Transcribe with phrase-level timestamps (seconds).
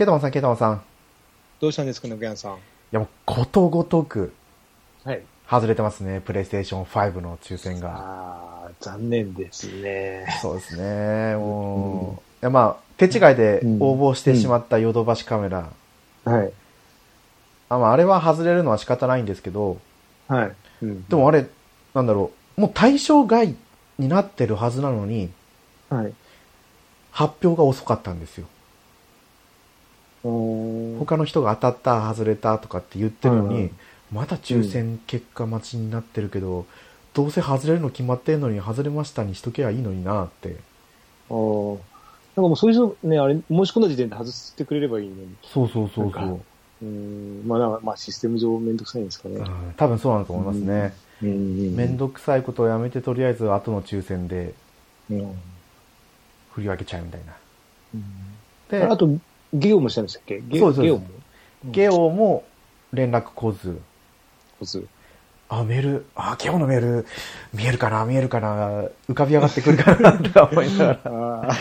[0.00, 0.76] ケイタマンさん、ケイタマンさん。
[0.76, 0.78] い
[1.60, 2.56] どうしたんですかね、奥山さん。
[2.90, 4.32] やもう、ことごとく
[5.04, 5.20] はい。
[5.46, 6.22] 外れてますね。
[6.22, 7.90] プレイステーション5の抽選が。
[7.90, 10.38] ああ、残念ですね。
[10.40, 11.36] そうですね。
[11.36, 15.68] もう、いやまあ、手違いで応募してしまったヨドバシカメラ。
[16.24, 16.52] はい。
[17.68, 19.76] あまあ、あれは外れるのは仕方ないんですけど、
[20.28, 20.52] はい。
[20.80, 21.46] うんでもあれ、
[21.92, 23.54] なんだろう、もう対象外
[23.98, 25.28] になってるはずなのに、
[25.90, 26.14] はい。
[27.10, 28.46] 発表が遅かったんですよ。
[30.22, 33.72] 他の人が当たった、外れたとかって言ってるのに、はいはい
[34.12, 36.66] まだ抽選結果待ちになってるけど、
[37.14, 40.56] どうせ外れるの決まってんのに外れましたにしとけばいいのになって。
[41.28, 41.78] あー
[42.36, 45.28] なんかもうそういう人ね、あれ、申し込んだ時点で外してくれればいいのに。
[45.44, 46.40] そうそうそうそう。
[46.82, 49.36] うーん、まあなんか、まあシステム上めんどくさいんですかね。
[49.36, 50.92] うん多分そうなんだと思いますね。
[51.22, 54.54] うんめんどくさいことをやめて、とりあえず後の抽選で
[55.08, 55.38] うん
[56.52, 57.32] 振り分けちゃうみたいな。
[57.94, 58.04] うん
[58.70, 59.08] で、あと、
[59.52, 60.40] ゲオもしたんでしたっけ？
[60.40, 61.06] ゲそうですゲオも？
[61.64, 62.44] ゲオも
[62.92, 63.80] 連絡来ず。
[64.58, 64.86] コツ。
[65.48, 67.06] あ、メール、あ、ゲオのメール、
[67.52, 68.04] 見えるかな？
[68.04, 68.84] 見えるかな？
[69.08, 70.12] 浮かび上がってくるかな？
[70.12, 71.56] とか思いながら。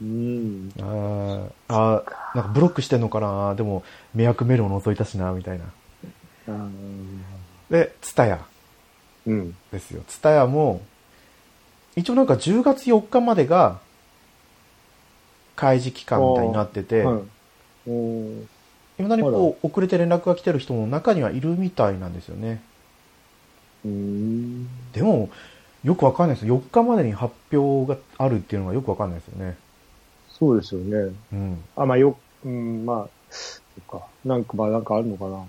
[0.00, 0.72] うん。
[0.78, 3.54] あーあー、なんかブロックしてんのかな？
[3.54, 3.82] でも、
[4.14, 5.64] 迷惑メールを覗いたしな、みたいな。
[7.70, 8.44] で、ツタヤ
[9.26, 9.56] うん。
[9.72, 10.02] ですよ。
[10.06, 10.82] ツタヤも、
[11.96, 13.80] 一応なんか10月4日までが、
[15.58, 19.02] 開示期間みたいになってて、はい。
[19.02, 22.62] まだにこう、遅れて連絡が来てる人も中にはいるみたいなんですよね。
[24.92, 25.30] でも、
[25.82, 26.46] よくわかんないです。
[26.46, 29.56] 4日までに発表があるっていうのがよくわかんないですよね。
[30.30, 31.12] そうですよね。
[31.32, 31.64] うん。
[31.74, 34.06] あ、まあよ、うん、まあ、そっか。
[34.24, 35.44] なんか、まあなんかあるのかな。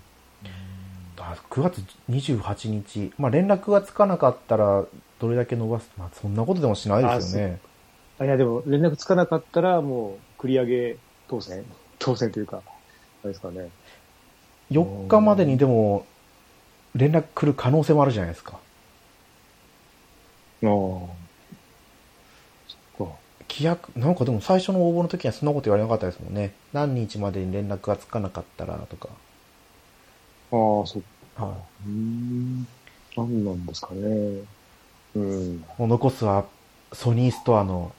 [1.19, 3.13] あ9月28日。
[3.19, 4.85] まあ連絡がつかなかったら、
[5.19, 5.91] どれだけ伸ばす。
[5.99, 7.59] まあそんなことでもしないですよね。
[8.19, 11.63] あ、いやでも連絡つかなかったらもう繰り上げ当選
[11.99, 12.61] 当選というか、
[13.23, 13.69] あれですかね。
[14.71, 16.05] 4日までにでも、
[16.95, 18.53] 連絡来る可能性もあるじゃないですか。
[20.63, 20.69] ああ。
[22.67, 23.13] そっか。
[23.49, 26.53] 規約、なんかでも最初の応募の時にはそんなこと言われなかったですもんね。
[26.73, 29.09] 何日までに連絡がつかなかったらとか。
[30.51, 31.01] ああ、そっ
[31.35, 31.45] か。
[31.45, 32.67] はうーん。
[33.17, 34.01] 何なんですかね。
[35.15, 35.55] うん。
[35.55, 35.59] い。
[35.77, 36.45] もう残すは、
[36.93, 37.91] ソニーストアの、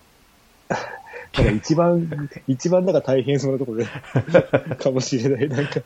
[1.33, 3.87] ただ一番、一番なんか大変そうなところで、
[4.77, 5.49] かもしれない。
[5.49, 5.81] なんか。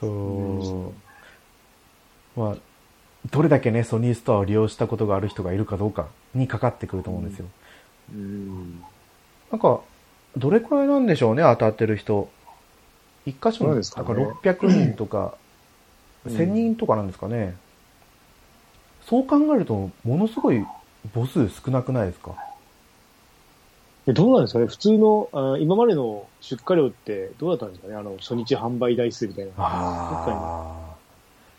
[0.00, 0.92] そ
[2.36, 2.40] う。
[2.40, 2.56] まあ、
[3.30, 7.46] どれだけね、ソニーストアを利用したことがある人がいるかどうかにかかってくると思うんですよ。
[8.12, 8.82] うん。
[9.50, 9.80] なんか、
[10.36, 12.28] どれくらいなんでしょうね、当たってる人。
[13.24, 15.18] 一箇所に、そうですかねなんか600人とか、
[16.24, 17.54] うん1000人とかなんですかね。
[19.04, 20.66] そう考えると、ものすごい
[21.14, 22.32] 母数少なくないですか？
[22.36, 22.55] え
[24.12, 24.66] どうなんですかね？
[24.66, 27.94] 普通の、あ今までの出荷量ってどうだったんですかね？
[27.96, 29.52] あの、初日販売台数みたいな。
[29.56, 30.94] あ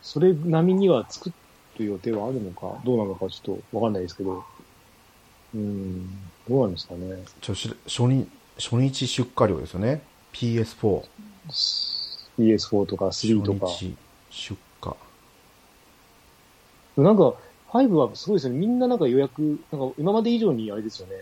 [0.02, 1.34] それ並みには作
[1.78, 4.44] る予定はあるのか、どうなのかちょっとわかんないですけど。
[5.54, 6.08] うん。
[6.48, 7.22] どうなんですかね？
[7.26, 7.30] あ。
[7.42, 8.28] ちょ、し初日、
[8.58, 11.04] 初日出荷量ですよね？PS4。
[12.40, 13.68] PS4 とか3とか。
[13.68, 13.98] 初日
[14.30, 14.58] 出
[16.98, 17.04] 荷。
[17.04, 17.34] なんか、
[17.70, 18.60] 5はすごいですよね。
[18.60, 21.16] みんななんか予約、なんか今まで以上にあれですよね。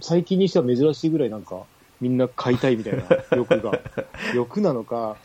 [0.00, 1.62] 最近にしては珍しいぐらいなんか、
[2.00, 3.02] みんな買いたいみたいな
[3.36, 3.78] 欲が。
[4.34, 5.16] 欲なのか、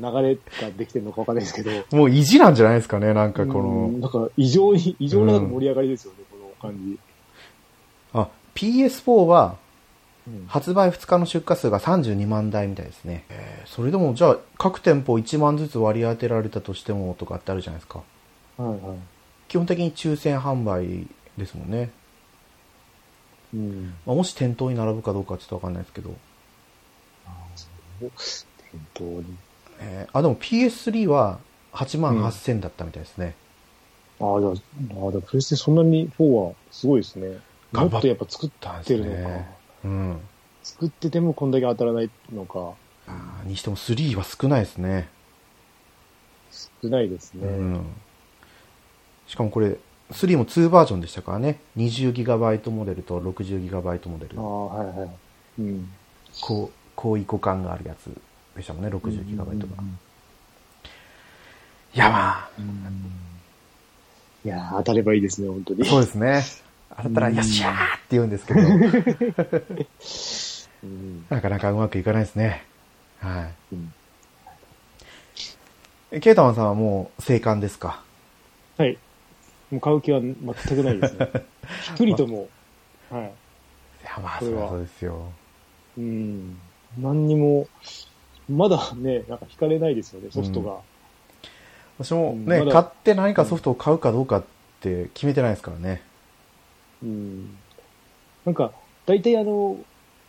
[0.00, 1.70] なんか流れができてるのかわかんないですけど。
[1.96, 3.68] もう意地なんじゃないですかね、なんかこの。
[3.68, 6.98] うんなんか異常に、異常な盛り上がりですよね、この感じ。
[8.12, 9.56] あ、PS4 は、
[10.26, 13.24] うん発売2日の出荷数が32万台みたいですね。
[13.30, 18.02] えーそれでも、じゃあ、各店舗1万ずつ割り当てられたとしてもとかってあるじゃないですか。
[18.56, 18.80] はいはい。
[19.48, 21.06] 基本的に抽選販売
[21.36, 21.90] ですもんね。
[23.54, 23.94] うん。
[24.06, 26.14] まあ、もし店頭に並ぶかどうかはちょっとわかんないですけど。
[28.00, 28.12] 店
[28.94, 29.36] 頭に。
[29.80, 31.38] えーあ、でも PS3 は
[31.72, 33.34] 8万8000だったみたいですね。
[34.20, 37.38] ああ、じゃあ、ああ、でもプレステそんなに4はすごいですね。
[37.72, 38.50] もっっとやっぱ作っ
[38.84, 39.18] てるのか。
[39.20, 39.48] ね
[39.84, 40.20] うん。
[40.62, 42.74] 作っててもこんだけ当たらないのか。
[43.06, 45.08] あーにしても3は少ないですね。
[46.82, 47.46] 少ないですね。
[47.46, 47.86] うん。
[49.26, 49.76] しかもこれ、
[50.10, 51.60] 3も2バージョンでしたからね。
[51.76, 54.40] 20GB モデルと 60GB モデルあ。
[54.40, 55.10] あ、はいはい。
[55.58, 55.90] うん。
[56.40, 58.10] こう、高位互換があるやつ
[58.56, 59.44] でしたもんね、60GB が。
[61.94, 62.50] いや、まあ、
[64.44, 65.84] いやー当たればいいですね、本当に。
[65.84, 66.42] そうですね。
[66.96, 68.60] 当たったら、うんよっしゃーって言うんですけど、
[70.84, 71.26] うん。
[71.28, 72.64] なかなかうまくいかないですね。
[73.20, 73.92] はうん
[76.12, 76.20] い。
[76.20, 78.02] ケイタマンさんはもう、生還ですか？
[78.78, 78.96] はい。
[79.70, 81.30] もう買う気は全くないですね。
[81.94, 82.48] 一人とも、
[83.10, 83.22] はい。
[83.22, 83.26] い
[84.04, 85.32] や、まあ、これはそうですよ。
[85.96, 86.58] うん。
[86.98, 87.66] 何にも、
[88.48, 90.78] まだね、なんか惹かれないですよね、ソフトが。
[91.98, 94.44] 私もね、うんまだ買って何かソフトを買うかどうかっ
[94.80, 96.02] て決めてないですからね。
[97.02, 97.56] うん。
[98.44, 98.72] なんか、
[99.04, 99.78] 大体あの、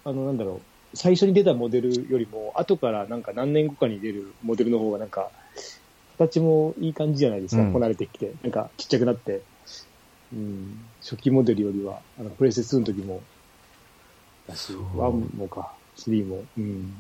[0.04, 0.62] あの、なんだろ
[0.94, 5.30] う、最初に出たモデルよりも、後からなんか何年後かに出るモデルの方がなんか、
[6.20, 8.34] 形もいい感じじゃないですか、うんこなれてきて。
[8.44, 9.42] なんか、ちっちゃくなって。
[10.34, 10.80] うん。
[11.02, 13.22] 初期モデルよりは、あの、プレステ2の時も、
[14.48, 16.44] だし、そう1もか、3も。
[16.58, 16.92] うん。
[16.92, 16.96] だ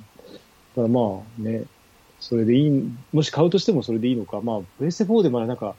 [0.75, 1.65] からまあね、
[2.19, 4.41] それでいい、もし買うとしてもそれでいいのか。
[4.41, 5.75] まあ、プレステ4でまだなんか、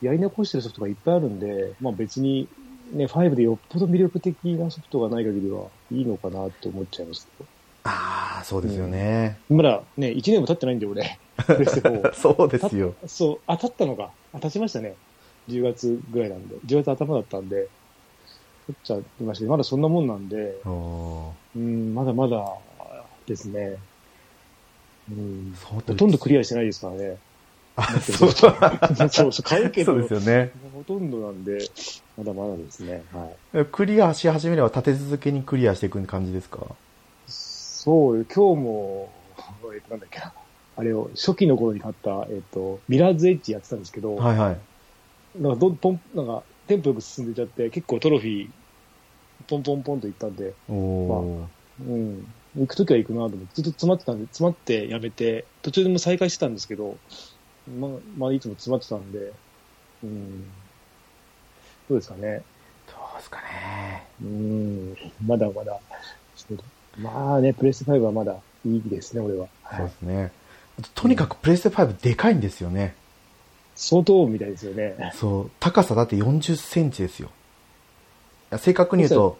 [0.00, 2.48] やり残してるソフトがいっぱいあるんで、まあ別に、
[2.92, 7.48] ね、5でよっぽど魅力的なソフトがない限りはいいのかなって思っちゃいますけど。
[7.84, 9.38] ああ、そうですよね。
[9.48, 12.12] まだね、1年も経ってないんで俺、プレステ4。
[12.14, 12.94] そうですよ。
[13.06, 14.10] そう、あ、経ったのか。
[14.32, 14.94] あ、経ちましたね。
[15.48, 16.56] 10月ぐらいなんで。
[16.66, 17.68] 10月頭だったんで、
[18.66, 22.44] 経っちゃいましたけどまだそんなもんなんで、うん、まだまだ
[23.26, 23.76] ですね。
[25.10, 27.16] うん、ほとんどクリアしてないですからね。
[27.76, 30.52] あ、そう そうそう、買うけど、そうですよね。
[30.74, 31.58] ほとんどなんで、
[32.16, 33.02] まだまだですね。
[33.12, 33.64] はい。
[33.66, 36.60] クリアし始めれば立て続けにクリアしていく感じですか？
[37.26, 39.10] そう、今日も、
[39.74, 40.32] えっと、なんだっけな。
[40.80, 44.58] あれを、初期の頃に買った、えっと、ミラーズエッジやってたんですけど、はいはい。
[45.38, 48.50] なんかどん、ポン、なんか、テンポよく進んでちゃって、結構トロフィー、
[49.46, 51.48] ポンポンポンといったんで、おお
[51.80, 52.24] うん。
[52.56, 56.96] 行くときは行くなと思って、ずっと詰まってたんで、詰まってやめて、途中でも再開してたんですけど、
[57.68, 59.18] まあ、まあ、いつも詰まってたんで、
[60.02, 60.44] うん。
[61.88, 62.42] どうですかね。
[62.86, 64.06] どうですかね。
[64.22, 64.94] うん。
[65.26, 65.80] まだまだ、
[66.98, 69.48] まあね、プレステ5はまだいいですね、俺は。
[69.70, 69.84] そうはい。
[69.86, 70.39] ですね。
[70.94, 72.94] とにかくプレステ5でかいんですよね。
[73.74, 75.12] 相当みたいですよね。
[75.14, 75.50] そう。
[75.60, 77.30] 高さだって40センチですよ。
[78.58, 79.38] 正確に言うと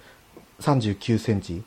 [0.60, 1.62] 39センチ。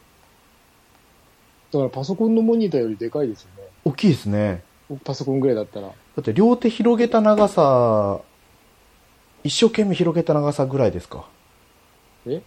[1.71, 3.63] だからパソコンのモニターよりでかいですよね。
[3.85, 4.63] 大きいですね。
[5.03, 5.87] パソコンぐらいだったら。
[5.87, 8.21] だって両手広げた長さ、
[9.43, 11.25] 一生懸命広げた長さぐらいですか。
[12.27, 12.41] え？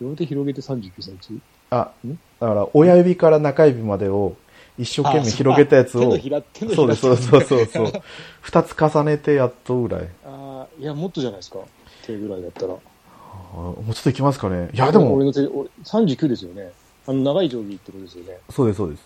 [0.00, 1.40] 両手広げて39センチ？
[1.70, 4.36] あん、だから親指から中指までを
[4.78, 7.92] 一生懸命広げたやつをそうです、そうですそうそうそう。
[8.40, 10.08] 二つ重ねてやっとぐらい。
[10.24, 11.58] ああ、いや、もっとじゃないですか。
[12.06, 12.74] 手ぐらいだったら。
[12.74, 14.70] あもうちょっといきますかね。
[14.72, 16.70] いや、でも、俺の手、俺、39ですよね。
[17.06, 18.38] あの、長い定規ってことですよね。
[18.50, 19.02] そうです、そうです。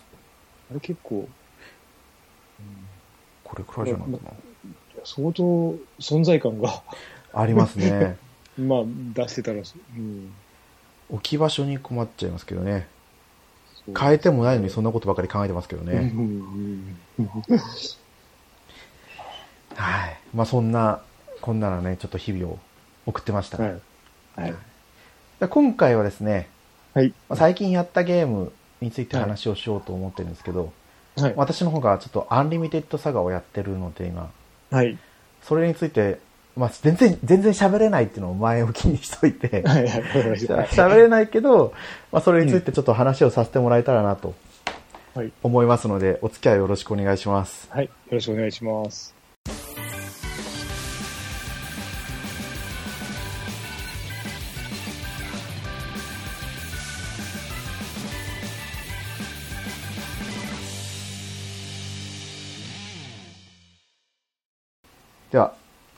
[0.69, 1.27] あれ結構、
[3.43, 4.31] これくらいじゃないかな。
[5.03, 6.83] 相当存在感が、
[7.33, 8.17] ありますね。
[8.59, 10.31] まあ、出してたらし、うん。
[11.09, 12.87] 置き場所に困っちゃいますけどね。
[13.97, 16.13] 変えてもないのにそんなことばかり考えてますけどね。
[19.75, 20.19] はい。
[20.33, 20.71] まあそん。
[20.71, 21.01] な、
[21.41, 21.59] こん。
[21.59, 22.59] なのね、ちょっと日々を
[23.05, 23.57] 送ってました。
[23.61, 23.81] はい。
[24.35, 24.53] はい。
[25.39, 26.47] で今回はですね、
[26.93, 27.13] はい。
[27.27, 30.31] まあ最近やったゲームについて話をしようと思ってるん。
[30.31, 30.71] ですけど、
[31.17, 31.33] はい。
[31.35, 34.31] 私の方がちょっとアンリミテッドサガをやってるので今、
[34.71, 34.97] はい。
[35.41, 36.19] それについて、
[36.55, 39.63] まあ全然、全然喋れないっていうのを前置きにしといて。
[39.65, 41.73] 喋れないけど、
[42.11, 44.33] まあそれについてちょっと話をさせてもらえたらなと
[45.15, 45.31] はい。
[45.43, 47.67] 思いますので、お付き合いよろしくお願いします。
[47.71, 47.85] はい。
[47.85, 49.22] よろしくお願いします。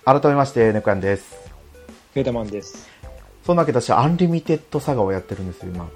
[0.05, 1.35] 改めまして、ネコヤンです。
[2.13, 2.87] ケータマンです。
[3.43, 5.85] そんなわけで私、アンリミテッドサガをやってるんですよ、今。
[5.85, 5.89] は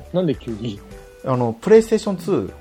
[0.00, 0.06] い。
[0.14, 0.78] なんで急に？
[1.24, 2.52] あの、プレイステーション2、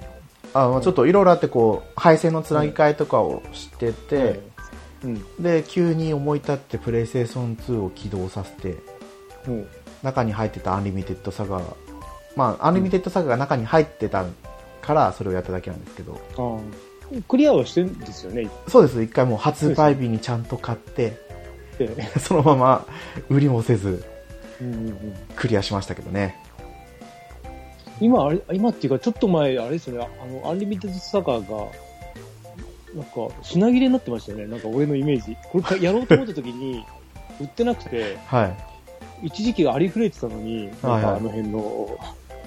[0.56, 4.40] あの、ちょっといろいろあって、こう、配線のつなぎ替えとかをしてて、
[5.04, 5.24] うん。
[5.40, 8.78] で、急に思い立ってプレイステーション2を起動させて、
[9.48, 9.68] うん。
[10.02, 11.62] 中に入ってたアンリミテッドサガ、
[12.36, 14.26] まあ、アンリミテッドサガが中に入ってた
[14.82, 16.89] から、それをやっただけなんですけど、ああ。
[17.28, 18.50] クリアはしてるんですよね。
[18.68, 21.18] そうです、一回もう発売日にちゃんと買って、
[21.78, 22.86] でそのまま
[23.30, 24.04] 売りもせず。
[25.36, 26.36] クリアしましたけどね。
[28.02, 31.42] 今、あれ、今っていうか、ちょっと前、あれですよね、あの、アンリミテッドサガが、
[32.94, 34.48] なんか、品切れになってましたよね。
[34.48, 35.38] なんか、俺のイメージ。
[35.52, 36.84] これか、やろうと思った時に、
[37.40, 38.46] 売ってなくて、は
[39.24, 39.28] い。
[39.28, 41.98] 一時期がありふれてたのに、なんかあの辺の、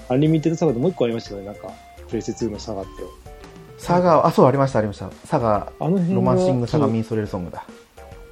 [0.08, 1.70] アンリミテッドサガでもう一個ありましたよね、なんか、
[2.08, 2.90] プレイステ2のサガって。
[3.82, 5.10] サガ、あ、そう、ありました、ありました。
[5.24, 7.64] サガ、あの辺はロマンシングサガそうミンストレルソングだ。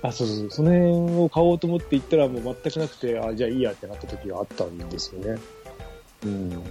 [0.00, 5.40] あ、そうそうその辺を買おうと思って行ったらもう全くなくて、あ、じゃあいいやってなった時があったんですよね。
[6.25, 6.62] うん。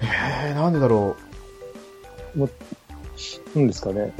[0.00, 1.16] えー、なんでだろ
[2.34, 2.46] な
[3.62, 4.14] んですかね。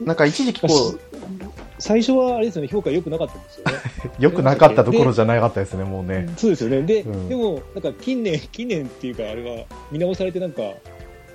[0.00, 0.04] う。
[0.04, 1.00] なんか一時期こう、
[1.80, 3.72] 最初はあれですよね、評価良くなかったんですよね。
[4.20, 6.28] 良くなかったところじゃなかったですね、もうね。
[6.36, 6.82] そうですよね。
[6.82, 10.62] で、うんでも、なんか近年、近年っていうか、あれは見直されてなんか、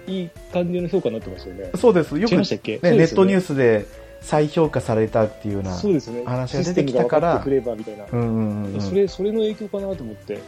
[0.07, 1.71] いい感じの評価になってますよね。
[1.75, 2.17] そうです。
[2.19, 3.85] よく、ね、ネットニューススで
[4.21, 5.71] 再評価されたっていうような。
[5.71, 8.05] 話が出てきたからシステムが分かってくればみたいな。
[8.11, 8.81] うんうんうん。
[8.81, 10.33] それ、それの影響かなと思って。
[10.33, 10.41] うん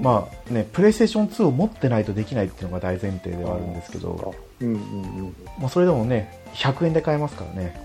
[0.00, 5.36] まあね、プレイステーション2を持ってないとできないっていうのが大前提ではあるんですけど、んうんうん。
[5.58, 7.78] まあ、それでもね、100円で買えますからね。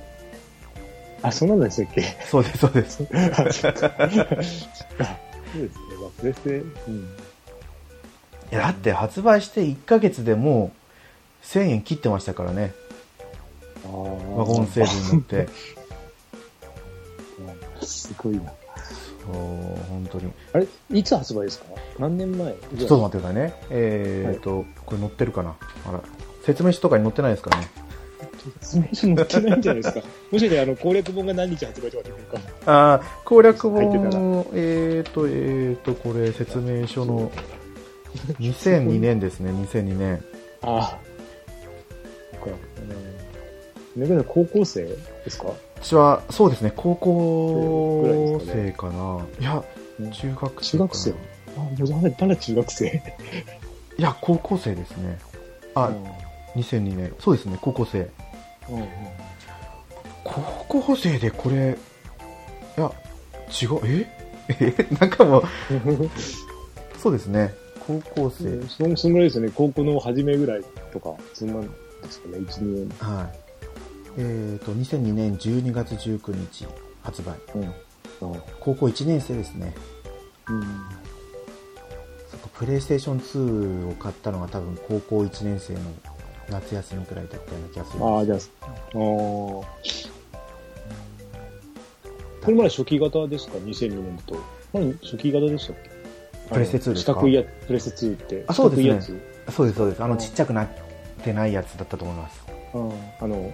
[1.21, 2.03] あ、そうなんでしたっけ？
[2.25, 2.97] そうです、そうです。
[3.03, 3.11] そうで
[3.51, 3.73] すね。
[5.01, 5.17] まあ、
[6.21, 6.61] プレステ、う
[6.91, 7.09] ん。
[8.51, 10.71] いや、だって発売して1ヶ月でも
[11.43, 12.73] う1000円切ってましたからね。
[13.85, 15.47] あワゴンセールに乗って。
[17.81, 17.85] あ。
[17.85, 18.41] すごいな。
[18.41, 19.35] そう、
[19.89, 20.31] 本当に。
[20.53, 21.65] あれ、いつ発売ですか？
[21.99, 22.53] 何年前？
[22.77, 23.53] ちょっと待ってくださいね。
[23.69, 25.55] えーと、これ載ってるかな？
[25.87, 26.01] あら、
[26.43, 27.67] 説明書とかに載ってないですかね。
[28.61, 30.01] 説明書載ってないんじゃないですか？
[30.31, 32.43] もしかしてあの攻略本が何日発売とか出てるかも。
[32.65, 37.31] ああ、攻略本、えーと、えーと、これ説明書の
[38.39, 40.23] 2002年ですね、2002年。
[40.61, 40.81] ああ。
[42.43, 42.51] か。
[43.95, 44.01] うん。
[44.01, 44.97] ねぐ高校生で
[45.29, 45.51] すか？
[45.81, 49.25] 私は、そうですね、高校生かな。
[49.39, 49.63] いや、
[49.99, 50.71] うん中学生。
[50.71, 51.13] 中学生？
[51.57, 52.85] あ、もうまだまだ中学生？
[53.97, 55.17] いや、高校生ですね。
[55.75, 55.91] あ、
[56.55, 57.13] 2002年。
[57.19, 58.09] そうですね、高校生。
[58.69, 58.75] うん。
[58.75, 58.87] うんうん
[60.21, 61.75] 高校生でこれ、
[62.77, 62.91] いや、
[63.61, 64.05] 違う、え
[64.59, 64.85] え？
[64.99, 65.43] なんかもう、
[67.01, 67.51] そうですね、
[67.89, 68.43] 高校生。
[68.45, 69.51] うんそのそのぐらいですよね。
[69.55, 70.61] 高校の初めぐらい
[70.93, 71.69] とか、そんなんで
[72.09, 72.37] すかね。
[72.37, 72.89] 1、2年。
[72.99, 73.39] はい。
[74.17, 76.67] えっ、と、2002年12月19日
[77.01, 77.33] 発売。
[77.55, 77.65] うん。
[77.65, 77.73] あ
[78.59, 79.73] 高校1年生ですね。
[80.49, 80.63] うん。
[82.53, 85.79] プレイステーション2を買ったのが多分高校1年生の
[86.49, 88.05] 夏休みくらいだったような気がする。
[88.05, 88.99] ああ、じゃあ、ああ。
[92.43, 94.35] これまだ初期型ですか ?2002 年だと。
[95.03, 95.88] 初期型でしたっけ？
[96.51, 97.11] プレステ2ですか？
[97.11, 98.43] 四角いやプレステ2って。
[98.47, 99.01] あそうですね
[99.49, 100.03] そうです、そうです。
[100.03, 100.67] あの、うんちっちゃくなっ
[101.23, 102.43] てないやつだったと思います。
[103.19, 103.51] あの、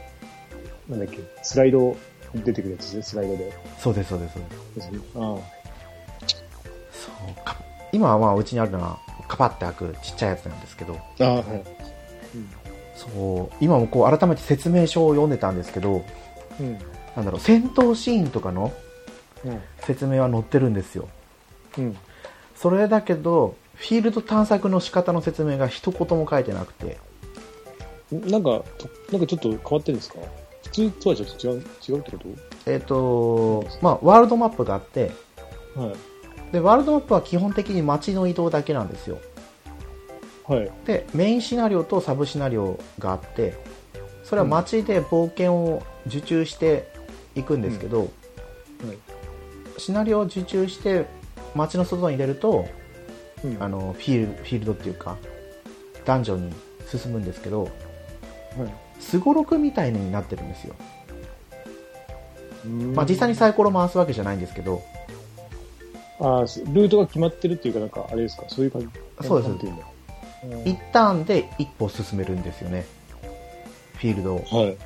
[0.89, 1.95] なんだっけ、スライド
[2.33, 3.53] 出てくるやつですね、スライドで。
[3.79, 4.43] そうです、そうです、そう
[4.75, 4.89] です。
[5.15, 5.19] あ
[6.91, 7.11] そ
[7.41, 7.55] うか
[7.91, 11.23] 今はまあうちにあるのはカパって開くちっちゃいやつなんですけどあ。
[11.23, 11.43] はい。
[12.95, 16.03] そう今もこう改めて説明書を読んでたんですけど
[16.59, 16.77] うん。
[17.15, 18.73] なんだろう戦闘シーンとかの
[19.45, 19.61] うん。
[19.81, 21.07] 説明は載ってるんですよ
[21.77, 21.97] うん。
[22.55, 26.97] それだけどフィールド探索の仕方の説明が一言も書いてなくて。
[28.11, 30.19] なんか、となんかちょっと変わってるんですか？
[30.63, 32.19] 普通とはちょっと違う、違うってこ
[32.67, 35.11] えっ、とまあワールドマップがあって。
[35.73, 35.95] とはい。
[36.51, 39.17] でワールドマップは基本的に街の移動だけなんですよ。
[40.47, 40.71] はい。
[40.85, 43.55] でメインシナリオとサブシナリオがあって
[44.23, 46.87] それは街で冒険を受注して
[47.33, 48.09] いくんですけど、はい。
[49.79, 51.07] シナリオを受注して
[51.55, 52.67] 街の外に出ると
[53.43, 53.57] うん。
[53.61, 55.17] あのフィールフィールドっていうか
[56.05, 56.53] ダンジョンに
[56.87, 57.71] 進むんですけどはい。
[58.99, 60.75] すごろくみたいになってるんですよ、
[62.65, 62.95] うん。
[62.95, 64.81] まあ、実際にサイコロ回すわけじゃないんですけど
[66.17, 68.45] ああ、ルートが決まってるっていうか、なんか、あれですか？
[68.47, 68.87] そういう感じ？
[69.27, 69.51] そうです。
[69.51, 69.59] うん。
[71.09, 72.85] ーンで一歩進めるんですよね。
[73.95, 74.45] フィールドを。
[74.49, 74.77] はい。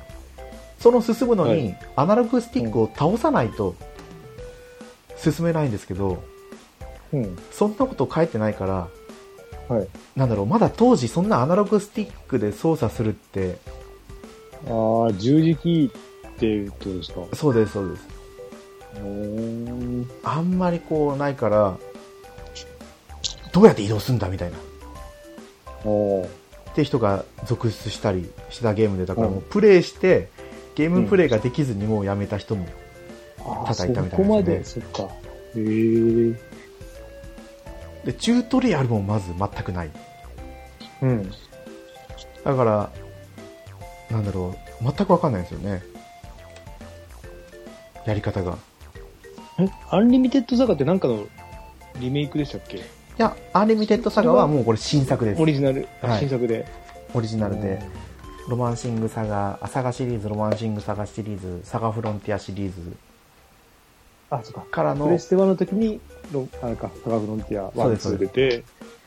[0.80, 1.78] その進むのに、はい。
[1.94, 3.76] アナログスティックを倒さないと
[5.16, 6.20] 進めないんですけど
[7.12, 7.38] うん。
[7.50, 8.88] そんなこと書いてないから
[9.74, 9.88] はい。
[10.16, 13.58] なんだろうまだ当時そんなアナログスティックで操作するって。
[14.66, 15.92] ああ、十字キーっ
[16.38, 17.20] ていうことですか？
[17.34, 18.06] そうですそうです。
[20.24, 21.78] あんまりこうないから
[23.52, 24.56] どうやって移動するんだみたいな。
[24.56, 24.60] っ
[26.74, 29.42] て人が続出したりしてたゲームでだからもううん。
[29.42, 30.28] プレイして
[30.74, 32.66] ゲームプレイができずにもうやめた人も、
[33.66, 34.84] 叩いたみたいですね。
[34.92, 35.14] そこまで、そっか。
[35.56, 36.49] へえ。
[38.04, 39.90] でチュートリアルもまず全くない。
[41.02, 41.30] うん。
[42.44, 42.90] だから
[44.10, 45.82] なんだろう全くわかんないんですよね。
[48.06, 48.56] やり方が。
[49.58, 51.26] え、アンリミテッドサガってなんかの
[51.98, 52.78] リメイクでしたっけ？
[52.78, 52.80] い
[53.18, 55.42] やアンリミテッドサガはもうこれ新作です。
[55.42, 56.18] オリジナル、はい。
[56.18, 56.66] 新作で。
[57.12, 57.82] オリジナルで。
[58.48, 62.96] ロマンシングサガサガシリーズロマンシングサガシリーズサガフロンティアシリーズ
[64.30, 64.64] あ、そっか。
[64.70, 66.00] からのプレステ1の時に、
[66.32, 68.64] ロあれか、サガフロンティア1、そうです2出て、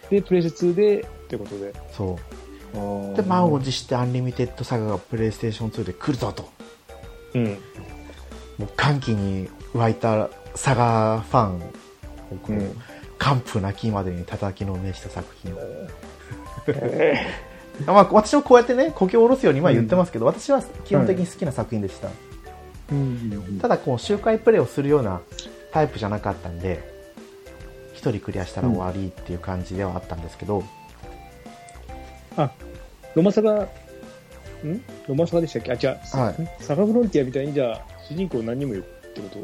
[0.10, 1.74] で、プレステ2で、ってことで。
[1.92, 2.18] そう
[3.16, 6.50] でで満を持してアンリミテッドサガがプレイステーション2で来るぞと
[7.36, 7.46] うん。
[8.58, 11.60] もう歓喜に湧いたサガファンを
[12.42, 12.82] こう、うん
[13.20, 15.56] 完膚なきまでに叩きのめした作品
[16.68, 17.26] え
[17.88, 22.10] まあ、私もこうやってね、こけを下ろすようには言ってますけど、私は基本的に好きな作品でした。
[22.10, 22.14] うん。
[23.62, 25.22] ただこう周回プレイをするような
[25.72, 26.84] タイプじゃなかったんで
[27.96, 30.64] 1人クリアしたら終わりっていう感じではあったんですけど、
[33.16, 33.68] ロマサガ、ん？
[35.08, 35.72] ロマサガでしたっけ？
[35.72, 36.00] あ、違う。
[36.18, 36.64] はい。
[36.64, 39.40] サガフロンティアみたいにじゃあ、主人公何人もいるってこと？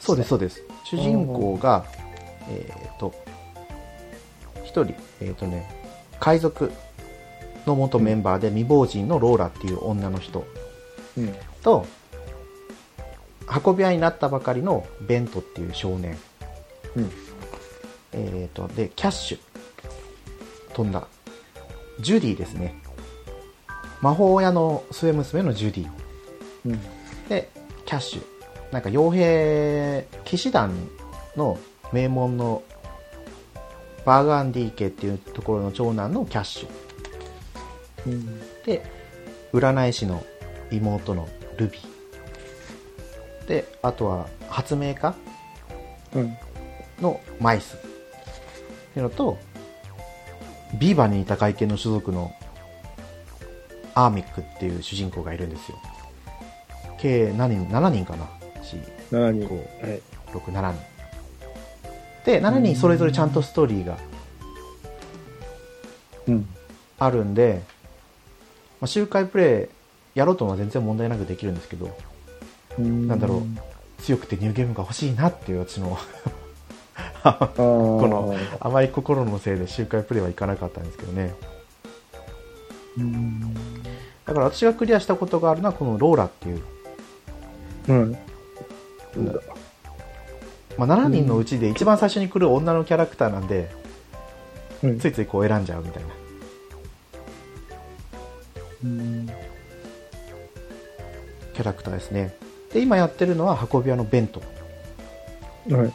[0.00, 0.62] そうですそうです。
[0.84, 1.84] 主人公が
[2.48, 3.12] えっ、と
[4.64, 5.68] 1人えっ、とね
[6.20, 6.72] 海賊
[7.66, 10.46] の元メンバーで未亡人のローラっていう女の人
[11.18, 11.34] うん。
[13.46, 16.16] と運び屋になったばかりのベントっていう少年、
[16.96, 17.10] うん。
[18.12, 19.38] えー、とでキャッシュ。
[20.74, 21.06] 飛んだ。
[22.00, 22.74] ジュディですね。
[24.00, 25.90] 魔法屋の末娘のジュディ。
[26.66, 26.80] うん。
[27.28, 27.50] で
[27.86, 28.22] キャッシュ。
[28.72, 30.72] なんか傭兵騎士団
[31.36, 31.58] の
[31.92, 32.62] 名門の
[34.04, 38.10] バーガンディ家っていうところの長男のキャッシュ。
[38.10, 38.40] うん。
[38.64, 38.84] で
[39.52, 40.24] 占い師の
[40.70, 41.78] 妹のルビ。
[41.78, 41.93] ー
[43.46, 45.14] であとは発明家？
[46.14, 46.36] うん。
[47.00, 49.36] のマイスっていうのと
[50.78, 52.32] ビーバーに似た外見の種族の
[53.94, 55.78] アーミックっていう主人公がいるんですよ
[56.98, 58.26] 計何人7人かな
[59.10, 59.46] ？7人。
[59.46, 60.02] 5はい。
[60.32, 60.80] 67人
[62.24, 63.98] で7人それぞれちゃんとストーリーが
[66.26, 66.48] うん。
[66.98, 67.60] あるんで、
[68.80, 69.68] まあ、周回プレ
[70.14, 71.96] イやろうとも全然問題なくできるんですけど
[72.78, 74.02] なんだろう。
[74.02, 75.96] 強くてニューゲームが欲しいなっていう私の
[77.22, 81.34] あこ この、あまり心のせいで周回プレイはいかなかったんですけどね。
[82.98, 83.54] うん。
[84.24, 86.62] だから私がクリアしたことがあるのはこのローラっていう、
[87.88, 88.12] うん。
[90.76, 93.70] まあ、7人のうちで一番最初に来る女のキャラクターなんで、
[94.82, 94.98] うん。
[94.98, 96.08] ついついこう選んじゃうみたいな。
[98.84, 99.26] うん。
[101.54, 102.34] キャラクターですね
[102.74, 104.42] で今やってるのは運び屋のベント
[105.70, 105.92] はい。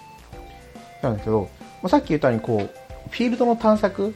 [1.04, 1.50] なんですけど、
[1.84, 4.16] まあ、さっき言ったようにこうフィールドの探索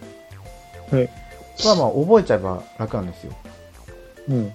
[0.89, 1.03] はい。
[1.03, 3.33] はまあ覚えちゃえば楽なんですよ
[4.29, 4.53] うん。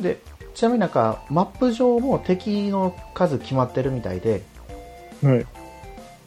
[0.00, 0.18] で
[0.54, 4.42] ちなみになんかマップ上も敵の数決まってるみたいで
[5.22, 5.46] はい。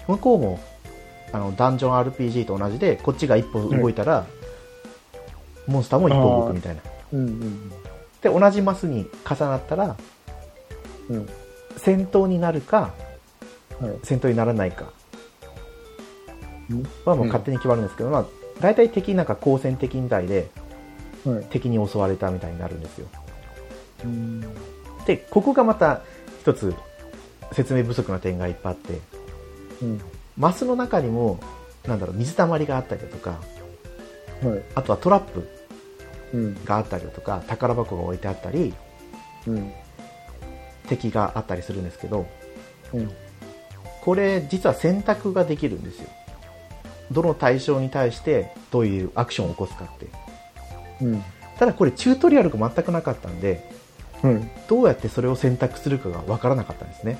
[0.07, 0.59] 向こうも
[1.33, 4.25] あのダンジョン RPG と同じでこっちが一歩動いたら、
[5.67, 7.19] モンスターも一歩動くみたいなうん。
[7.19, 7.69] うん。
[8.21, 9.97] で同じマスに重なったら
[11.09, 11.29] うん。
[11.77, 12.93] 戦闘になるか
[13.79, 13.99] はい。
[14.03, 14.91] 戦闘にならないか
[16.69, 18.25] うんはもう勝手に決まるんですけど、まあ、
[18.59, 20.49] 大体敵なんか好戦的みたいで
[21.25, 21.45] はい。
[21.49, 23.07] 敵に襲われたみたいになるんですよ
[24.05, 24.41] うん。
[25.05, 26.01] でここがまた
[26.41, 26.73] 一つ
[27.53, 28.99] 説明不足な点がいっぱいあって
[29.81, 30.01] うん。
[30.37, 31.39] マスの中にも
[31.87, 33.39] なんだろう水たまりがあったりだとか
[34.43, 34.63] はい。
[34.75, 35.47] あとはトラップ
[36.33, 36.65] うん。
[36.65, 38.73] があったりだとか宝箱が置いてあったり
[39.47, 39.71] うん。
[40.87, 42.25] 敵があったりするんですけど
[42.93, 43.11] うん。
[44.01, 46.07] これ実は選択ができるんですよ
[47.11, 50.07] どの対象に対してどういうアクションを起こすかって
[51.01, 51.23] うん。
[51.59, 53.69] ただこれチュートリアルが全くなかったんで
[54.21, 54.39] はい。
[54.67, 57.19] どうやってそれを選択するかがわからなかったんですね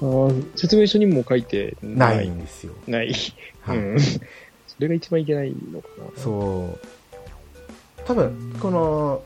[0.00, 3.12] あー説明書にも書いてないんですよ、ない。
[3.62, 4.00] はいうん。
[4.00, 4.20] そ
[4.78, 6.22] れが一番いけないのかな。
[6.22, 6.78] そう
[8.04, 9.22] 多分この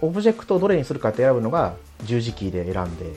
[0.00, 3.12] オブジェクトをどれにするかって選ぶのが十字キーで選んで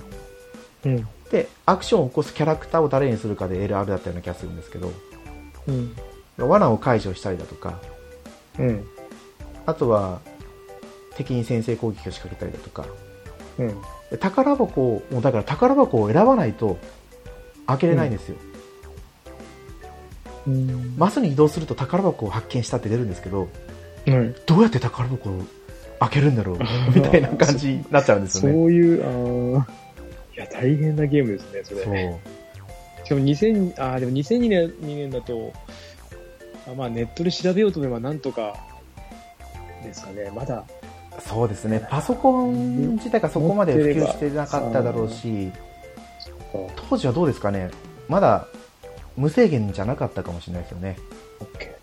[0.86, 1.08] うん。
[1.32, 4.92] でアクションを起こすキャラクターを誰にするかで LR だったような気がするんですけど
[5.68, 5.96] うん。
[6.38, 7.80] 罠を解除したりだとか
[8.60, 8.86] うん。
[9.66, 10.20] あとは
[11.16, 12.86] 敵に先制攻撃を仕掛けたりだとか
[13.58, 13.82] うん。
[14.12, 16.78] で宝箱をもうだから宝箱を選ばないと
[17.66, 18.36] 開けれないんですよ、
[20.48, 20.96] うん。
[20.98, 23.48] マスに移動すると宝箱を発見したって出るんですけどは
[24.24, 24.36] い。
[24.46, 25.42] どうやって宝箱を
[26.04, 26.58] 開けるんだろう。
[26.94, 28.66] みたいな感じになっちゃうんですそよね。
[28.66, 29.68] ういう、ああ。
[30.36, 31.84] いや、大変なゲームですね、それ。
[31.84, 33.06] そう。
[33.06, 35.54] しかも2000、ああ、でも2002年 ,2 年だと、
[36.68, 38.56] あまあネットで調べようと思えばなんとか
[39.84, 40.32] ですかね。
[40.34, 40.64] まだ、
[41.20, 41.86] そうですね。
[41.90, 45.52] パソコン自体がそこまで普及してなかっただろうし
[46.90, 47.70] 当時はどうですかね。
[48.08, 48.48] まだ
[49.16, 50.98] 無制限じゃなかったかもしれないですよね。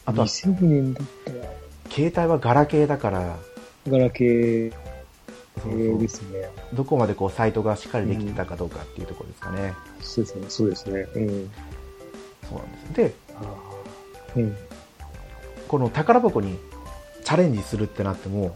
[0.07, 1.39] あとは2002年だったら、
[1.91, 3.37] 携帯はガラケーだから
[3.91, 4.73] ガラケー
[5.99, 6.49] ですね。
[6.73, 11.07] どこまでこうサイトがしっかりできてたかどうかっていうところですかね、そうですね、そうですね。
[11.15, 11.51] うん。
[12.49, 13.15] そうなんですで。
[14.37, 14.57] うん。
[15.69, 16.59] この宝箱に
[17.25, 18.55] チャレンジするってなっても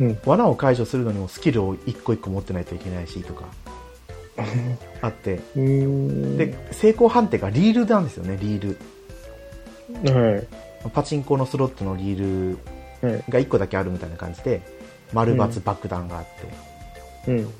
[0.00, 0.18] うん。
[0.24, 3.46] 罠を解除するのにもスキルを一個一個持ってないといけないしとか
[5.02, 5.40] あって。
[5.54, 8.76] で成功判定がリールなんですよねリー
[10.02, 10.46] ルはい。
[10.92, 12.77] パチンコのスロットのリールはい。
[13.02, 14.62] が1個だけあるみたいな感じで
[15.12, 16.24] 丸×爆弾があっ
[17.24, 17.52] て、うん。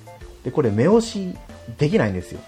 [0.44, 1.36] で、これ目押し
[1.78, 2.40] できないんですよ。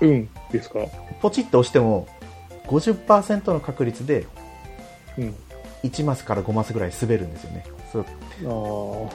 [0.00, 0.28] うん。
[0.50, 0.80] ですか？
[1.20, 2.06] ポチッと押しても
[2.66, 4.26] 50%の確率で
[5.18, 5.34] うん。
[5.82, 7.64] 1マスから5マスぐらい滑るんですよね。
[7.92, 8.04] そう
[8.44, 9.12] ああ。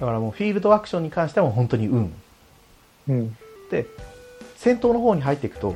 [0.00, 2.12] だからもうフィールドアクションに関しては本当に運。
[3.08, 3.36] うん。
[3.70, 3.86] で、
[4.56, 5.74] 戦闘の方に入っていくと、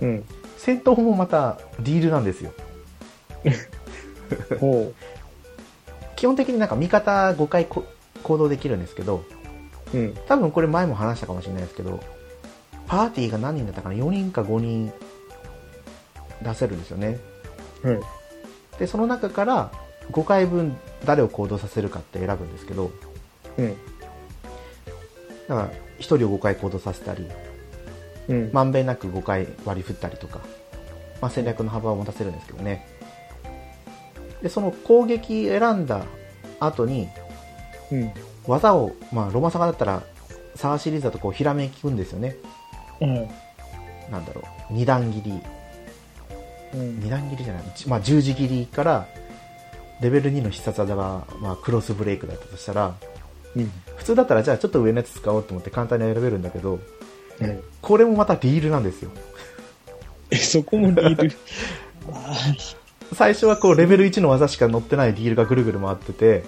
[0.00, 0.24] うん。
[0.56, 2.52] 戦闘もまたディールなんですよ。
[4.60, 4.92] ほ
[6.16, 7.84] 基本的になんか味方5回こ
[8.22, 9.22] 行動できるんですけど、
[9.94, 9.96] う。
[9.96, 10.14] うん。
[10.26, 12.00] 多分これ前も話したかもしれないですけど、
[12.86, 14.92] パーティーが何人だったかな ?4 人か5人
[16.42, 17.18] 出せるんですよね。
[17.82, 18.00] はい。
[18.78, 19.70] で、その中から
[20.10, 22.90] 5回分誰を行動させるかって選ぶんですけど、
[23.56, 23.76] うん。
[25.48, 27.28] だから1人を5回行動させたり、
[28.28, 28.50] うん。
[28.52, 30.40] まんべんなく5回割り振ったりとか、
[31.20, 32.97] まあ、戦略の幅を持たせるんですけどね。
[34.42, 36.04] で、その攻撃選んだ
[36.60, 37.08] 後に、
[37.90, 38.12] うん。
[38.46, 40.02] 技を、まあ、ロマサガだったら、
[40.54, 42.36] サーシリーズだとこう、ひらめきくんですよね。
[43.00, 43.14] うん。
[44.10, 45.40] なんだろう、二段切り、
[46.74, 47.00] うん。
[47.00, 49.06] 二段切りじゃない、一まあ、十字切りから、
[50.00, 52.94] レベル2の必殺技が、まあ、クロスブレイクだったとしたら、
[53.56, 53.70] うん。
[53.96, 56.78] 普通だったら、じゃあちょっと上のやつ使おうと思って簡単に選べるんだけど、
[57.40, 57.62] うん。
[57.82, 59.10] これもまたリールなんですよ。
[60.30, 61.32] え、そこもリール？
[63.12, 66.44] あ最初はこう、レベル1の技しか載ってないリールがぐるぐる回ってて、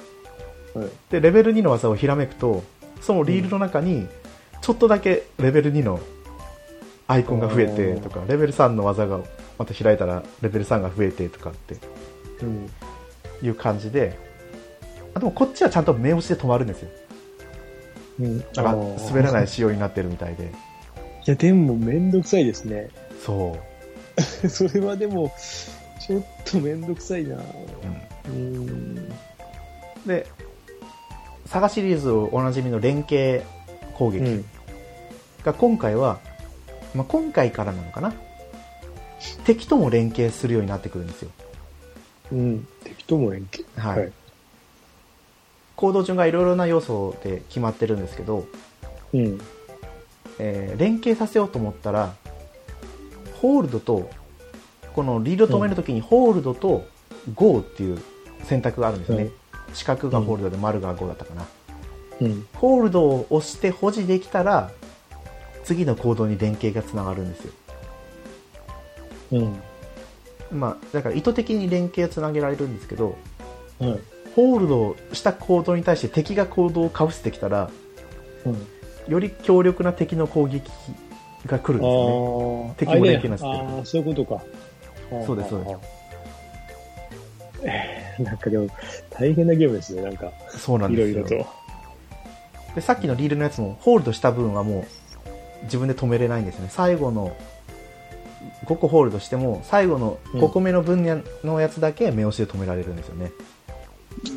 [0.75, 0.79] あ。
[0.81, 0.89] はい。
[1.11, 2.63] で、レベル2の技をひらめくと、
[3.01, 4.07] そのリールの中に、
[4.61, 6.01] ちょっとだけレベル2の
[7.09, 9.21] アイコンが増えてとか、レベル3の技が
[9.59, 11.77] また開いたらレベル3が増えてとかって
[12.43, 12.71] うん。
[13.43, 14.19] いう感じで、
[15.15, 16.89] あでもこっちはちゃんと目押しで止まるんですよ。
[18.21, 18.39] うん。
[18.39, 20.45] だから滑らない仕様になってるみたいで。
[20.45, 22.91] いや、でもめんどくさいですね。
[23.25, 23.57] そ
[24.45, 24.49] う。
[24.49, 25.33] それはでも、
[26.01, 27.37] ちょっとめんどくさいな
[28.29, 29.09] うんうん。
[30.07, 30.27] で、
[31.47, 33.43] サガシリーズおなじみの連携
[33.95, 34.45] 攻撃うん。
[35.45, 36.19] が今回は、
[36.95, 38.13] まあ、今回からなのかな
[39.45, 41.31] 敵とも連携するようになってくるんですよ。
[42.33, 42.69] うん。
[42.85, 43.69] 敵とも連携？
[43.77, 44.01] はい。
[44.01, 44.13] はい
[45.77, 48.47] 行動順がいろいろな要素で決まってるんですけど、
[49.15, 49.41] うん。
[50.39, 52.15] えー連携させようと思ったら、
[53.41, 54.11] ホールドと、
[54.95, 56.87] このリード止めるときにホールドと
[57.35, 57.99] GO っていう
[58.45, 59.25] 選択があるんですよね。
[59.25, 59.33] うん
[59.75, 61.47] 四角がホールドで丸が GO だったかな。
[62.21, 62.47] うん。
[62.55, 64.71] ホールドを押して保持できたら、
[65.65, 67.53] 次の行動に連携がつながるんですよ。
[69.33, 69.63] うん。
[70.51, 73.17] まあ、だから意図的に連携をつなげられるんですけど、
[73.79, 74.01] はい。
[74.35, 77.71] ホールドした行動に対して敵が行動をかぶせてきたら、
[78.45, 78.67] うん。
[79.09, 80.71] より強力な敵の攻撃
[81.47, 82.75] が来るんですよね。
[82.77, 84.43] 敵も連携なしでああ、そういうことか。
[85.27, 85.79] そうですそうですす。
[87.65, 88.69] え ーなんかでも、
[89.11, 90.33] 大変なゲームですね、なんか。
[90.51, 91.47] そうなんいですいろと。
[92.75, 96.69] で、さっきのリールのやつも、ホールドした分はもう、自分で止めれないんですね。
[96.71, 97.37] 最後の、
[98.67, 103.33] 5個ホールドしても、最後の5個目の分野のやつだけ目押しで止められるんですよね。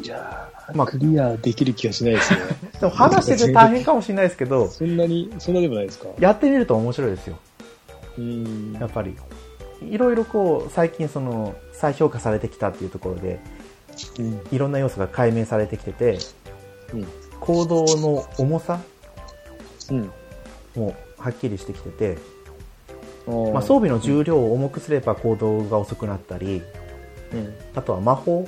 [0.04, 2.40] いやーまあクリアできる気がしないですね。
[2.80, 6.08] でも話してて大変かもしれないですけど、そんなに、そんなでもないですか？
[6.20, 7.38] やってみると面白いですよ。
[8.18, 8.74] うん。
[8.80, 9.16] やっぱり。
[9.90, 13.40] いろいろこう、最近その、再評価されてきたっていうところで、
[14.20, 14.42] うん。
[14.52, 16.20] いろんな要素が解明されてきてて、
[16.94, 17.08] うん。
[17.40, 18.80] 行動の重さ
[19.92, 20.12] うん。
[20.76, 22.18] もはっきりしてきてて、
[23.28, 26.62] ままあ、装備の重量を重くすれば行動が遅くなったり、
[27.34, 27.54] うん。
[27.76, 28.48] あとは魔法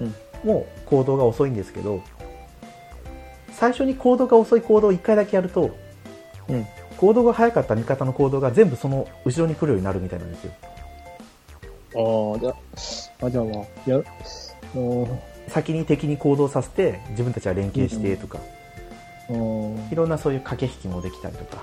[0.00, 2.02] うんも行動が遅いんですけど、
[3.52, 5.70] 最初に行動が遅い行動を1回だけやると、
[6.48, 6.66] うん。
[7.00, 10.52] 行動が速かった味方の行動が全部その後ろに来るようになるみたいなんですよ。
[11.94, 12.50] ああ、じゃ
[13.22, 18.38] あ、あ、じゃあまあ、や、あー先に敵に行動させて自分たちは連携してとか、
[19.90, 21.62] いろんなそういう駆け引きもできたりとか、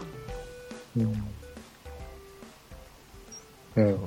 [0.98, 1.24] うん。
[3.76, 4.00] うん。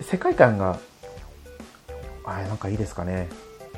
[0.00, 0.78] 世界観が、
[2.24, 3.28] あれなんかいいですかね。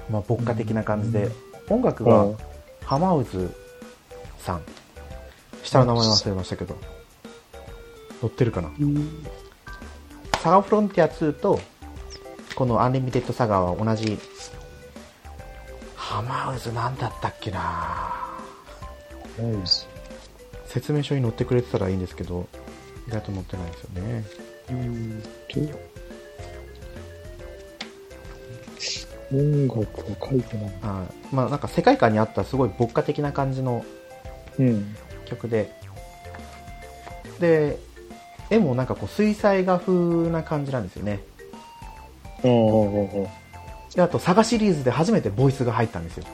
[0.08, 1.30] まあ、牧歌的な感じで、
[1.68, 2.36] 音楽がうん
[2.84, 3.24] 浜渦
[4.38, 4.62] さん。
[5.62, 6.76] 下の名前忘れましたけど。
[8.22, 8.70] 乗ってるかな？
[8.78, 9.26] うん。
[10.42, 11.58] サガフロンティア2と、
[12.54, 14.18] このアンリミテッドサガは同じ、
[15.96, 18.14] 浜渦なんだったっけな？
[20.66, 22.46] 説明書に載ってくれてたらいいんですけど、
[23.08, 24.24] 意外と載ってないですよね。
[24.70, 25.60] うんと、
[29.32, 29.86] 音楽は
[30.30, 30.72] 書いてない。
[30.82, 33.82] あーまあなんか世界観に合ったすごい牧歌的な感じの
[34.58, 34.94] うん。
[35.30, 35.72] 曲で、
[37.40, 37.78] で、
[38.50, 41.20] 絵もなんかこう水彩画風な感じなんですよね。
[42.42, 42.50] ああ、
[43.26, 46.24] あであと、サガシリーズで初めてボイスが入ったんですよ。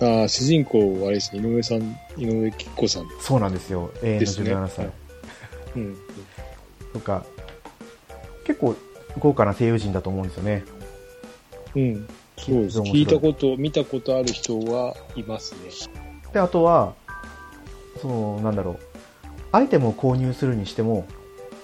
[0.00, 3.90] ああ、主人公、あれですね、井上さん、井上貴子さんそうなんですよ。
[4.02, 4.54] 永遠のですね。
[4.54, 4.90] 17歳。
[5.76, 5.96] うん。
[6.92, 7.24] とか、
[8.44, 8.76] 結構
[9.18, 10.64] 豪華な声優陣だと思うんですよね。
[11.74, 12.08] うん。
[12.36, 12.80] そうです。
[12.80, 15.58] 聞いたこと、見たことある人はいますね。
[16.32, 16.94] で、あとは、
[18.06, 18.78] その、なんだろう。
[19.52, 21.06] アイテムを購入するにしても、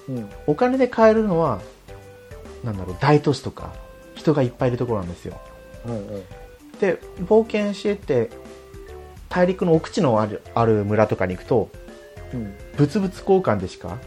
[0.08, 0.28] うん。
[0.46, 1.60] お金で買えるのは、
[2.64, 3.72] なんだろう、大都市とか、
[4.14, 5.38] 人がいっぱいいるところなんですよ。
[5.86, 6.80] はいはい。
[6.80, 8.30] で、冒険してって、
[9.28, 11.68] 大陸の奥地のあるある村とかに行くと、
[12.34, 12.54] うん。
[12.76, 13.98] 物々交換でしか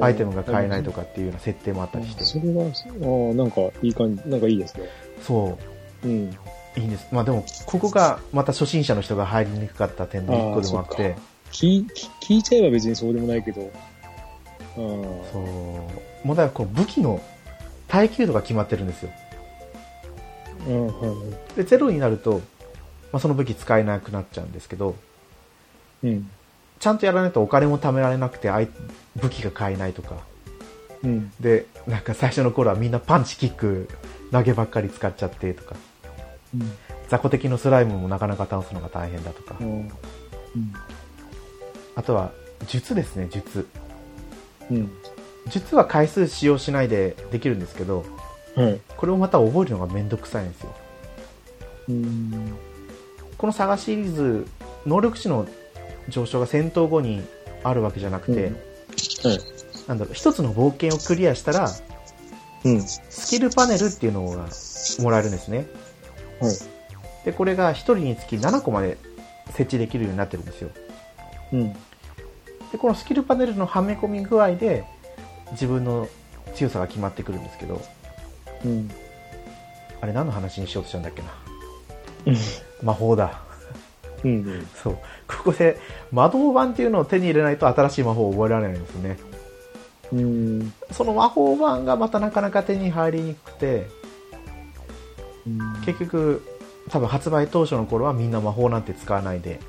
[0.00, 4.88] アイテムが買えないとかっていうような設定もあったりして、それは、ああ、なんかいい感じ、なんかいいですね。
[5.22, 5.58] そ
[6.04, 6.30] うん。
[6.76, 7.06] う、いいんです。
[7.12, 11.16] まあでも、ここがまた初心者の人が入りにくかった点の一個でもあって、
[11.52, 13.62] 聞聞聞いちゃえば別にそうでもないけど。
[13.62, 14.78] ああ。
[15.32, 15.40] そ
[16.24, 17.20] う、問題はこう武器の
[17.88, 19.10] 耐久度が決まってるんですよ。
[20.66, 20.92] うん、は
[21.54, 21.56] い。
[21.56, 22.40] で、ゼロになると、
[23.12, 24.96] まあ、その武器使えなくなっちゃうんですけど、
[26.02, 26.30] うん。
[26.80, 28.68] ちゃんとやらないとお金も貯められなくて、あい
[29.16, 30.16] 武器が買えないとか。
[31.04, 31.32] うん。
[31.38, 33.88] で、なんか最初の頃はみんなパンチ、キック、
[34.32, 35.76] 投げばっかり使っちゃってとか、
[36.54, 36.72] うん。
[37.08, 39.90] 雑魚的のスライムもなかなか倒すのが大変だとか、うん。
[41.94, 42.32] あとは
[42.66, 43.66] 術ですね、術。
[44.70, 44.90] うん。
[45.48, 48.04] 術は回数使用しないでできるんですけど、
[48.56, 48.80] はい。
[48.96, 50.74] これをまた覚えるのがめんどくさいんですよ。
[51.88, 52.52] うん。
[53.36, 54.46] このサガシリーズ、
[54.86, 55.46] 能力値の
[56.08, 57.22] 上昇が戦闘後に
[57.62, 58.56] あるわけじゃなくて、うん
[59.24, 59.38] はい。
[59.88, 61.70] なんだろう、一つの冒険をクリアしたら、
[62.64, 62.82] うん。
[62.82, 64.48] スキルパネルっていうのが
[65.00, 65.66] もらえるんですね。
[66.40, 66.56] はい。
[67.24, 68.98] で、これが1人につき7個まで
[69.48, 70.70] 設置できるようになってるんですよ。
[71.52, 71.72] うん。
[71.72, 74.84] で、このスキルパネルのはめ込み具合で、
[75.52, 76.08] 自分の
[76.54, 77.80] 強さが決まってくるんですけど、
[78.64, 78.90] うん。
[80.00, 81.28] あれ何の話にしようとしたんだっけな。
[82.26, 82.36] うん。
[82.82, 83.40] 魔法だ。
[84.24, 84.66] うん。
[84.74, 84.98] そう。
[85.28, 85.78] ここで
[86.10, 89.18] 魔導版っていうのを手に入れないと新しい魔法を覚えられないんですよね。
[90.12, 90.72] うん。
[90.90, 93.86] その魔法版がまたなかなか手に入りにくくて、
[95.84, 96.42] 結局、
[96.90, 99.60] 多分発売当初の頃はみんな魔法なんて使わないで、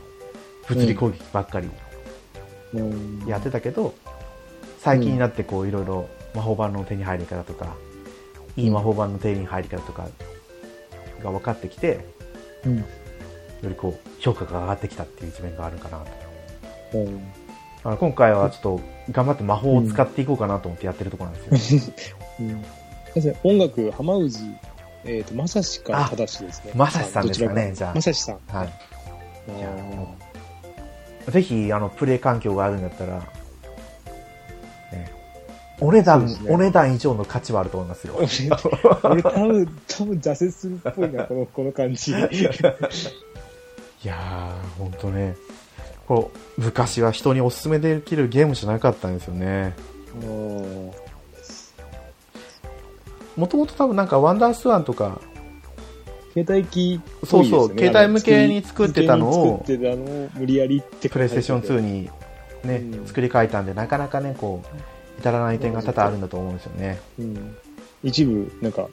[0.68, 1.70] 物理攻撃ばっかり
[2.74, 3.24] うん。
[3.28, 3.94] やってたけど、
[4.80, 7.76] 最近になってこういろいろ魔法版の手に入り方とか、
[8.58, 10.08] いい魔法版の手に入り方とか
[11.24, 12.06] が分かってきて、
[12.66, 12.78] うん。
[12.78, 12.84] よ
[13.64, 16.00] りこう評価が上がってきたっていう一面があるかな
[16.92, 16.98] と。
[17.00, 17.18] うん。
[17.18, 17.22] だ
[17.84, 21.82] から今回はちょっと頑張って魔法を使っていこうかなと思ってやってるところなんですよ。
[22.42, 22.66] うん。
[23.14, 24.40] 先生、音楽、浜氏、
[25.06, 26.72] えっ、と、まさしか正しですね。
[26.76, 28.40] まさしさんですかねじゃあまさしさん。
[28.48, 28.74] はい。
[31.32, 33.20] ぜひ、あの、プレイ環境があるんだったら、
[34.92, 35.12] ね、
[35.80, 38.16] お値段、ねお値段以上の価値はあると思いますよ。
[38.16, 42.12] ー 俺多分、多分挫折するっぽいな、この、この感じ。
[42.14, 42.16] い
[44.04, 45.36] やー、ほんとね。
[46.08, 49.74] こう、昔は人におすすめできるゲームじゃなかったんですよね。
[50.22, 51.05] うん
[53.36, 55.20] もともと多分なんかワンダースワンとか、
[56.34, 62.10] 携帯機っぽそうそう、携帯向けに作ってたのを、作ってたのを無理やりってプレイステーション2に
[62.66, 67.00] ね、うん作り変えたんで、なかなかね、こう、至らない点が多々あるんだと思うんですよね。
[67.20, 67.56] うん。
[68.04, 68.90] 一部、なんか、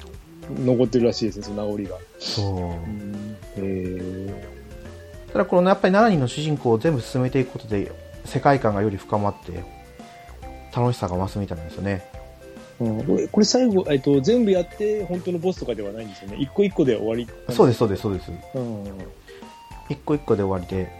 [0.51, 1.99] 残ってるらしいですね、その名残が。
[2.19, 3.61] そう。
[3.61, 4.29] うん。
[4.29, 4.53] へ
[5.33, 7.91] ただこのやっぱり7人の主人公を全部進めていくことで、
[8.25, 9.65] 世界観がより深まって、
[10.75, 12.05] 楽しさが増すみたいなんですよね。
[12.81, 16.37] うん、これ最後、えっと、全部やって、本当のボスとかではないんですよね。
[16.39, 17.27] 一個一個で終わり。
[17.55, 18.33] そうです、そうです、そうです。
[18.55, 18.85] うん。
[19.89, 20.91] 一個一個で終わりで、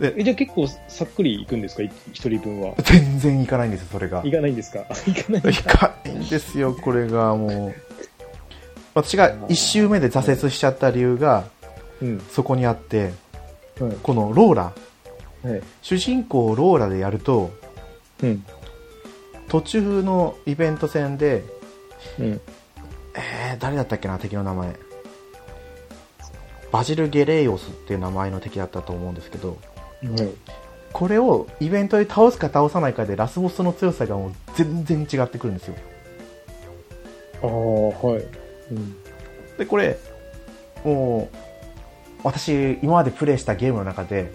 [0.00, 1.82] え、じゃあ結構さっくりいくんですか？
[1.82, 2.74] い一人分は。
[2.82, 4.22] 全然いかないんですよ、それが。
[4.24, 4.80] いかないんですか？
[5.06, 5.94] いかないんいですか？
[6.06, 7.74] いんですよ、これがもう。
[8.94, 11.44] 私が一周目で挫折しちゃった理由が、
[12.00, 12.20] うん。
[12.30, 13.12] そこにあって、
[13.78, 13.92] はい。
[14.02, 14.72] このローラ、
[15.42, 15.62] はい。
[15.82, 17.50] 主人公をローラでやると、
[18.22, 18.44] うん。
[19.52, 21.44] 途中のイベント戦で、
[22.18, 22.40] うん。
[23.14, 24.74] えー、誰だったっけな、敵の名前。
[26.70, 29.58] バジル・ゲレイオスっていう名前の敵だったと思うんですけど、
[30.04, 30.30] はい。
[30.94, 35.74] これをイベントで倒すか倒さないかでラスボスの強さがもう全然違ってくるんですよ。
[37.42, 38.24] ああ、はい。
[38.70, 38.96] うん。
[39.58, 39.98] で、これ、
[40.82, 41.36] もう、
[42.24, 44.32] 私、今までプレイしたゲームの中で、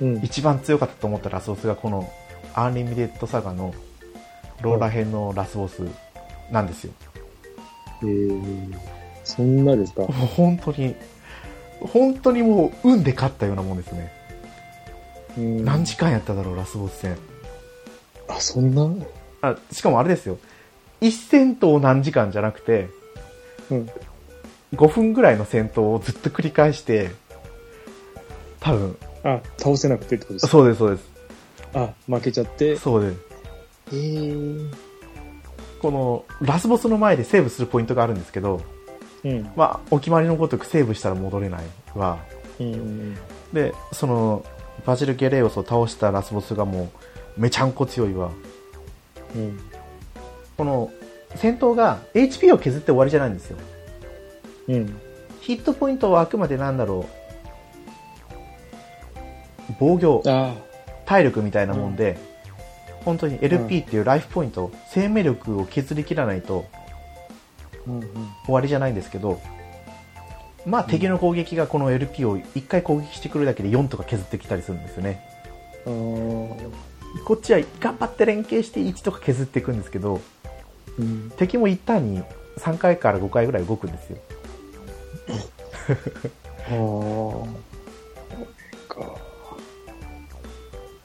[0.00, 0.16] うん。
[0.22, 2.08] 一番強かったと思ったラスボスがこの、
[2.54, 3.74] アンリミテッドサガの
[4.62, 5.82] ローラ編のラスボス
[6.50, 6.92] なんですよ。
[8.02, 8.74] えー、
[9.24, 10.04] そんなですか？
[10.04, 10.94] 本当に、
[11.80, 14.12] 本当にもう、運で勝ったようなもんですね。
[15.38, 17.16] うん何時間やっただろう、ラスボス戦。
[18.28, 18.88] あ、そんな？
[19.40, 20.38] あ、しかもあれですよ。
[21.00, 22.88] 一戦闘何時間じゃなくて、
[23.70, 23.90] うん。
[24.74, 27.10] 5分ぐらいの戦闘をずっと繰り返して、
[28.60, 30.48] 多分、あ、倒せなくてってことですか？
[30.50, 31.10] そうです、そうです。
[31.74, 32.76] あ、負けちゃって？
[32.76, 33.31] そうです。
[33.92, 34.70] えー。
[35.80, 38.62] この、ラスボスの前でセーブするポイントがあるんですけど、
[39.24, 39.50] うん。
[39.56, 42.18] まあ、お決まりのごとくセーブしたら戻れないは、
[42.58, 43.14] うん。
[43.52, 44.44] で、その、
[44.86, 46.90] バジル・ゲレオスを倒したラスボスがも
[47.36, 48.30] う、めちゃんこ強いわ。
[49.34, 49.60] うん。
[50.56, 50.90] この、
[51.36, 53.58] 戦闘が HP を削って終わりじゃないんですよ。
[54.68, 54.96] うん。
[55.40, 57.06] ヒットポイントはあくまでなんだろ
[59.68, 60.54] う、防御、あ
[61.04, 62.16] 体力みたいなもんで、
[63.04, 66.66] 本当に LP っていうライフポイント、生命力を削り切らないと
[67.86, 68.00] うん。
[68.00, 68.10] うん。
[68.44, 69.40] 終わりじゃないんですけど、
[70.66, 75.20] まあ敵の攻撃がこの LP を1回攻撃してくるだけで4とか削ってきたりするんですよね。
[75.86, 76.48] うん。
[77.24, 80.20] こっちは頑張って連携して1とか削っていくんですけど、
[80.98, 81.32] うん。
[81.36, 82.22] 敵も一旦に
[82.58, 84.18] 3回から5回ぐらい動くんですよ。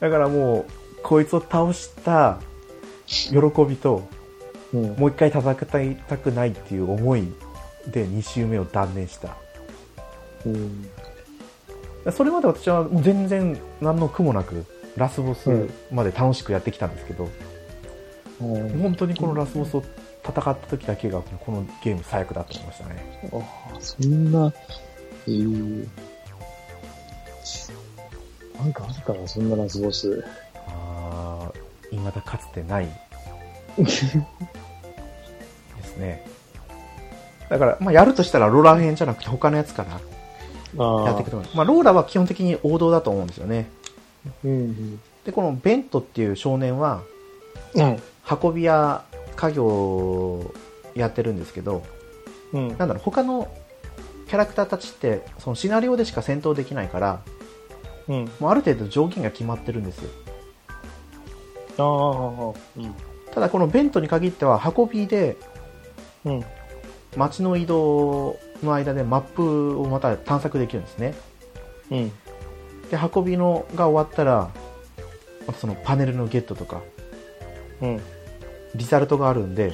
[0.00, 0.66] だからもう、
[1.08, 2.38] こいつを倒した
[3.06, 4.06] 喜びと、
[4.74, 4.82] うん。
[4.96, 7.26] もう一回戦いたくないっていう思い
[7.86, 9.34] で2周目を断念した。
[10.44, 10.86] うん。
[12.12, 14.66] それまで私はもう全然何の苦もなく、
[14.96, 17.30] ラスボスうんまで楽しくやってきたんですけど、
[18.42, 18.78] うん。
[18.78, 19.84] 本当にこのラスボスを
[20.22, 23.30] 戦った時だけが、このゲーム最悪だと思いましたね。
[23.32, 23.36] あ
[23.74, 24.52] あ、そんな、
[25.26, 26.08] ええ
[28.58, 30.22] なんかあるかな、そんなラスボス。
[31.10, 32.88] あー、未だかつてない。
[33.78, 34.16] です
[35.98, 36.26] ね。
[37.48, 40.00] だから、まあ、やるとしたらローラー編じゃなくて他のやつから
[40.76, 43.70] あやっていくと思いまあ、ローラーは基本的に王道だと思うんですよね。
[44.44, 45.00] うん。
[45.24, 47.02] で、このベントっていう少年は、
[47.74, 48.00] はい。
[48.42, 49.04] 運び屋
[49.36, 50.54] 家業を
[50.94, 51.82] やってるんですけど、
[52.52, 52.68] うん。
[52.68, 53.48] なんだろう、他の
[54.26, 57.20] キャラクターたちって、そのシナリオでしか戦闘できないから、
[58.08, 58.30] うん。
[58.40, 60.10] もうある程度条件が決まってるんですよ。
[61.78, 62.94] ああ、うん。
[63.32, 65.36] ただこのベントに限っては、運びで
[66.24, 66.44] うん。
[67.16, 71.14] 街の移動の間でマップをまた探索できるんですね。
[71.90, 72.08] うん。
[72.90, 74.50] で、運びのが終わったら、
[75.46, 76.82] またそのパネルのゲットとか、
[77.80, 78.00] うん。
[78.74, 79.72] リザルトがあるんで、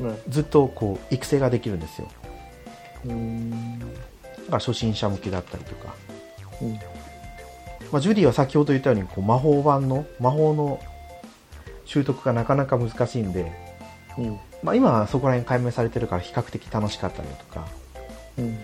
[0.00, 0.18] うん。
[0.28, 2.08] ずっとこう、育成ができるんですよ。
[3.06, 3.78] うん。
[3.78, 3.92] だか
[4.52, 5.94] ら初心者向けだったりとか。
[6.60, 6.72] うん。
[7.90, 10.80] まあ、ジュディは先ほど言ったようにこう魔法版の魔法の
[11.92, 13.52] 習得がなかなか難しいんで、
[14.16, 14.40] うん。
[14.62, 17.68] まあ、今はそこら辺解明されてるから比較的楽しかったりとか。
[18.38, 18.58] うん。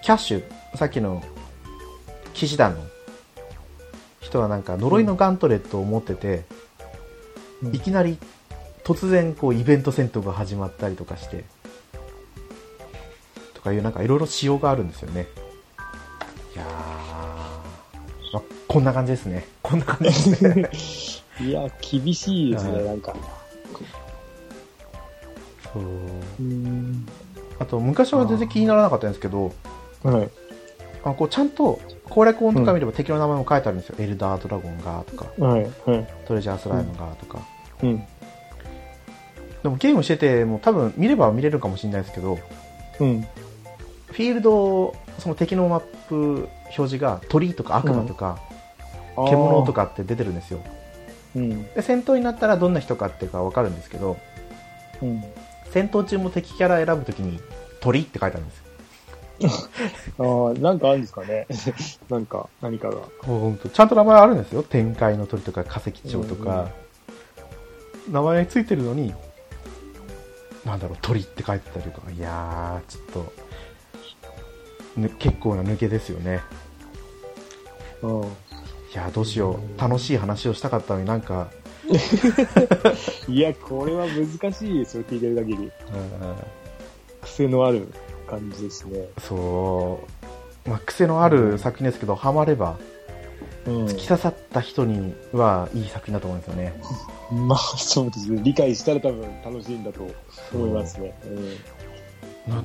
[0.00, 0.44] キャッシュ
[0.76, 1.24] さっきの
[2.34, 2.80] 騎士団の
[4.20, 6.44] 人はなんか呪いのガントレットを持ってて、
[7.64, 7.74] うん。
[7.74, 8.16] いきなり
[8.84, 11.44] 突然こうイベント戦闘が始まったりとかして
[13.54, 15.26] とかいうなんかいろいろ仕様があるんですよね。
[16.54, 16.68] いやー、
[18.34, 19.48] まあ、こんな感じですね。
[19.62, 20.70] こんな感じですね
[21.42, 23.14] いや、厳しいですね、はいなんか。
[25.72, 25.82] そう
[26.40, 27.06] うん。
[27.58, 29.52] あと昔は全然気にならなかったんですけど
[30.02, 30.30] はい。
[31.04, 35.62] あこうちゃんと攻略本とか見れば敵の名前も書いてあるんですよ、エルダードラゴンがとかはい。
[35.62, 36.08] はい。
[36.26, 37.38] トレジャースライムがとか、
[37.82, 38.02] うん。
[39.62, 42.38] でもゲームしてても多分見れば見れるかもしれないですけど
[43.00, 43.22] うん。
[43.22, 48.38] フィールドその敵のマップ表示が鳥とか悪魔とか、
[49.16, 49.86] 獣とか。
[49.86, 50.60] かって出てるんですよ
[51.36, 51.72] うん。
[51.74, 54.18] で戦闘になったらどんな人かっていうか分かるんですけど
[55.02, 55.24] うん。
[55.70, 57.40] 戦闘中も敵キャラ選ぶときに
[57.80, 58.62] 鳥って書いてあるんですよ
[60.50, 61.46] ああ、なんかあるんですかね。
[62.08, 63.00] なんか、何かが。
[63.22, 66.70] ほんとちゃんと名前あるんですよ天界の鳥とか化石鳥とか、
[68.10, 69.14] 名前ついてるのに
[70.64, 73.32] なんだろう鳥って書いてたりとかいやーちょっと
[74.96, 76.40] ぬ結構な抜けですよね
[78.02, 78.36] うん。
[78.92, 79.80] いやーどうしよう。
[79.80, 81.48] 楽しい話をしたかったのになんか、
[83.28, 85.64] いや、これは難しいですよ、聞いてる限り。
[85.64, 85.70] うん
[87.22, 87.86] 癖のある
[88.28, 89.08] 感じですね。
[89.18, 90.00] そ
[90.66, 92.78] う、まあ、癖のある作品ですけど、ハマれば
[93.66, 93.86] うん。
[93.86, 96.74] 突き刺さった人にはいい作品だと思うんですよね、
[97.30, 98.40] まあ、そうですね。
[98.42, 100.08] 理解したら多分楽しいんだと
[100.52, 101.14] 思いますね。
[102.46, 102.62] な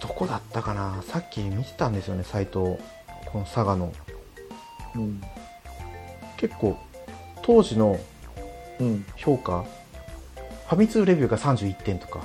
[0.00, 1.02] どこだったかな。
[1.08, 2.78] さっき見てたんですよねサイト。
[3.26, 3.92] この佐賀の
[4.94, 5.20] うん。
[6.36, 6.78] 結構
[7.42, 7.98] 当時の
[8.80, 9.04] うん。
[9.16, 9.64] 評価
[10.68, 12.24] ファミ通レビューが31点とか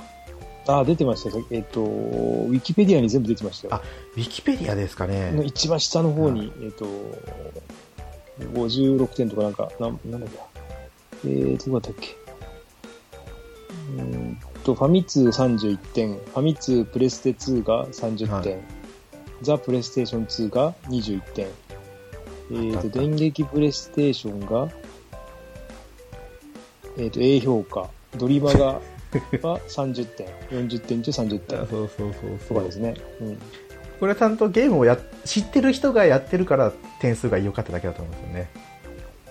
[0.68, 1.46] あ、出てましたよ。
[1.50, 3.74] えっと、ウィキペディアに全部出てましたよ。
[3.74, 3.82] あ
[4.16, 6.86] ウィキペディアですかのね一番下の方に、えっと、
[8.40, 10.30] 56点とかなんか、なんなんだっ
[11.22, 11.28] け。
[11.28, 12.16] えー、どこだったっけ。
[13.96, 18.62] うーんと、ファミ通31点、ファミ通プレステ2が30点、は
[19.42, 21.46] ザ・プレイステーション2が21点、
[22.50, 24.68] えーと、電撃プレイステーションが、
[26.96, 28.80] えーと、A 評価、ドリマが、
[29.42, 32.94] は30点、40点中30点そうそうそうとかですね。
[33.20, 33.38] うん。
[33.98, 38.50] これはちゃんとゲームをや知ってる人がやってるから点数が良かっただけだと思うんですよね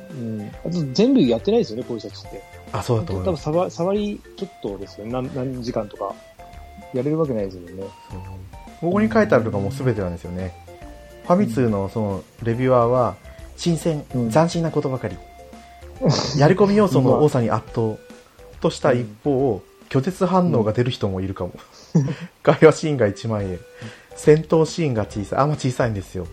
[0.09, 0.51] うん。
[0.65, 2.41] あと、全部やってないですよね、こういう人たちって。
[2.71, 5.13] あそうだと多分思います触触りちょっとですよね。
[5.13, 6.13] 何何時間とか。
[6.93, 7.83] やれるわけないですよね。
[8.09, 8.19] そう
[8.81, 10.53] ここに書いてあるのがもう全てなんですよね
[11.25, 13.15] ファミ通のそのレビュアーは
[13.57, 14.31] 新鮮、うん。
[14.31, 15.17] 斬新なことばかり。
[16.37, 17.97] やり込み要素の多さに圧倒
[18.61, 21.53] とした一方、拒絶反応が出る人もいるかも、
[22.43, 23.59] 会話シーンが1万円
[24.15, 25.39] 戦闘シーンが小さい。
[25.39, 26.27] あんま小さいんですよ。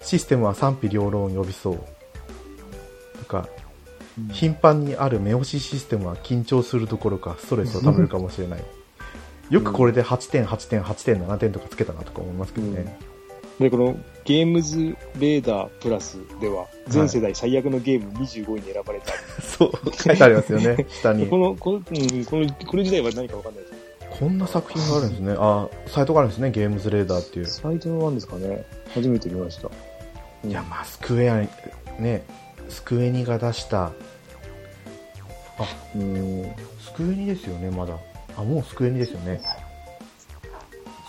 [0.00, 1.78] システムは賛否両論を呼びそう。
[3.18, 3.48] とか
[4.32, 8.64] 頻繁にある目押しシステムは緊張するどころかストレスをためるかもしれない。
[9.50, 12.96] よくこれで8点8点8点7点とかつけたなとか思いますけどね、
[13.62, 19.12] で、このゲームズレーダープラスでは、全世代最悪のゲーム25位に選ばれた。
[19.42, 19.72] そう。
[19.94, 21.26] 書いてありますよね 下に。
[21.26, 23.82] この、この、うん、この、これ自体は何かわかんないです。
[24.18, 25.34] こんな作品があるんですね。
[25.38, 27.46] あサイトがあるんですねゲームズレーダーっていう。
[27.46, 28.64] サイトのなんですかね？
[28.94, 29.68] 初めて見ました。
[29.68, 29.92] うん
[30.44, 31.40] いやまあスクエア
[32.00, 32.24] ね
[32.68, 33.92] スクエニが出した。
[35.94, 36.52] うん。
[36.80, 37.96] スクエニですよねまだ。
[38.36, 39.40] あもうスクエニですよね。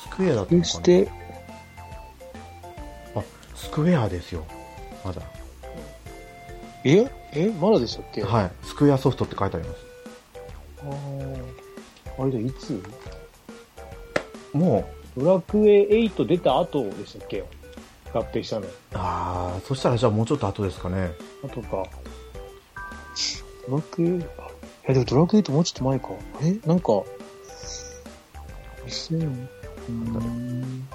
[0.04, 0.66] スクエアだったのかな。
[0.66, 1.23] そして、あ
[3.64, 4.46] スクエアですよ。
[5.04, 5.22] まだ。
[6.84, 7.10] え？
[7.32, 7.50] え？
[7.60, 8.22] まだでしたっけ？
[8.22, 8.24] い。
[8.24, 8.52] はい。
[8.64, 9.80] スクエアソフトって書いてあります。
[10.82, 12.22] あー。
[12.22, 12.84] あれじゃいつ？
[14.52, 14.86] も
[15.18, 15.22] う。
[15.22, 17.46] ドラクエ8出た後でしたっけ？
[18.14, 18.68] 合併したの。
[18.94, 21.12] ああそしたらじゃあもうちょっと後ですかね。
[21.42, 21.84] 後か。
[23.68, 24.18] ドラクエ、あい
[24.88, 26.10] やでもドラクエ8もうちょっと前か。
[26.42, 26.68] え？
[26.68, 26.92] なんか、
[28.86, 30.88] 2000、うーん。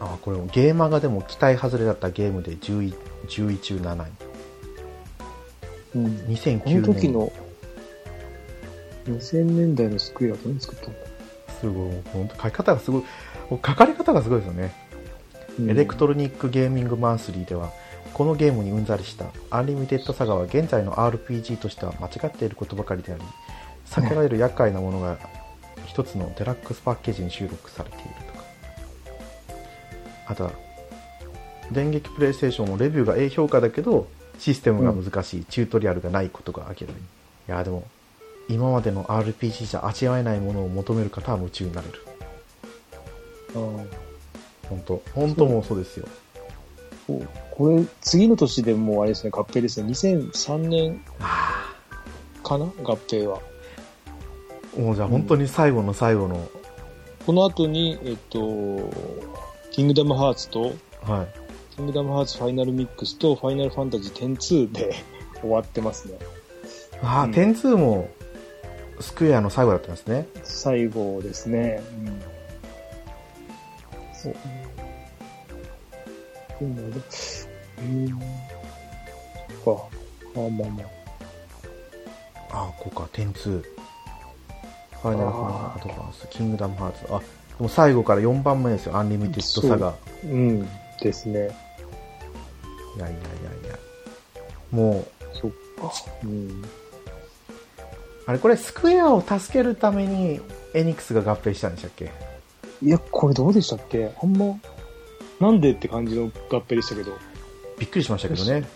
[0.00, 2.94] あーこれもゲーマーがでも期待外れだったゲームで10位
[3.28, 4.10] 10位中7位。
[5.94, 6.06] うん。
[6.28, 6.82] 2009こ年。
[6.82, 7.32] の時の、
[9.06, 10.98] 2000年代のスクエア何作ったんだ？
[11.60, 11.92] すごい。
[12.12, 13.04] 本当書き方がすごい。
[13.50, 14.74] 書かれ方がすごいですよね。
[15.68, 17.70] エレクトロニックゲーミングマンスリーでは
[18.14, 23.22] このゲームにうんざりしたアンリミテッドサガは現在の RPG としては間違っていることばかりであり
[23.84, 25.18] 避けられる厄介なものが
[25.86, 28.04] 一つのデラックスパッケージに収録されている
[30.30, 30.52] あとは
[31.72, 34.06] 電撃プレイステーションもレビューが A 評価だけど
[34.38, 36.88] システムが難しい、チュートリアルがないことが明らかに。
[36.90, 36.92] い
[37.48, 37.84] やでも
[38.48, 41.94] 今までの RPG じゃ味わえないものを求める方は夢中になれる。
[43.54, 43.86] あー
[44.68, 45.02] 本当。
[45.14, 46.06] 本当もうそうですよ。
[47.06, 49.90] ここれ、次の年でもうあれですね、合併ですね。
[49.90, 51.74] 2003年あ
[52.42, 52.66] かな？
[52.82, 53.40] 合併は。
[54.76, 56.48] あもうじゃあ本当に最後の最後の、
[57.26, 58.38] この後に、えっと、
[59.70, 61.40] キングダムハーツと、はい
[61.76, 64.94] キングダムハーツファイナルミックスとファイナルファンタジー102で
[65.40, 66.18] 終わってますね。
[67.02, 68.08] ああ、うん点2も
[69.00, 71.82] スクエアの最後だったんですね最後ですね。
[71.90, 72.22] うん。
[74.12, 74.36] そう。
[76.60, 76.76] うん。
[76.76, 78.18] うん。
[78.18, 78.24] か。
[80.36, 81.00] あまあまあ。
[82.52, 87.20] ああこうか点2ファイナルファンアドバンスキングダムハーツあ
[87.60, 89.94] でも最後から4番目ですよアンリミテッドサガ
[90.24, 90.66] うん。
[91.02, 91.34] ですね。
[92.96, 93.78] いやいやいやいや
[94.70, 95.92] もうそっか。
[96.24, 96.64] うん。
[98.24, 100.40] あれこれスクエアを助けるために
[100.72, 102.10] エニックスが合併したんでしたっけ？
[102.80, 104.10] いや、これどうでしたっけ？
[104.22, 104.58] あんま、
[105.38, 107.12] なんでって感じの合併でしたけど。
[107.78, 108.66] びっくりしましたけどね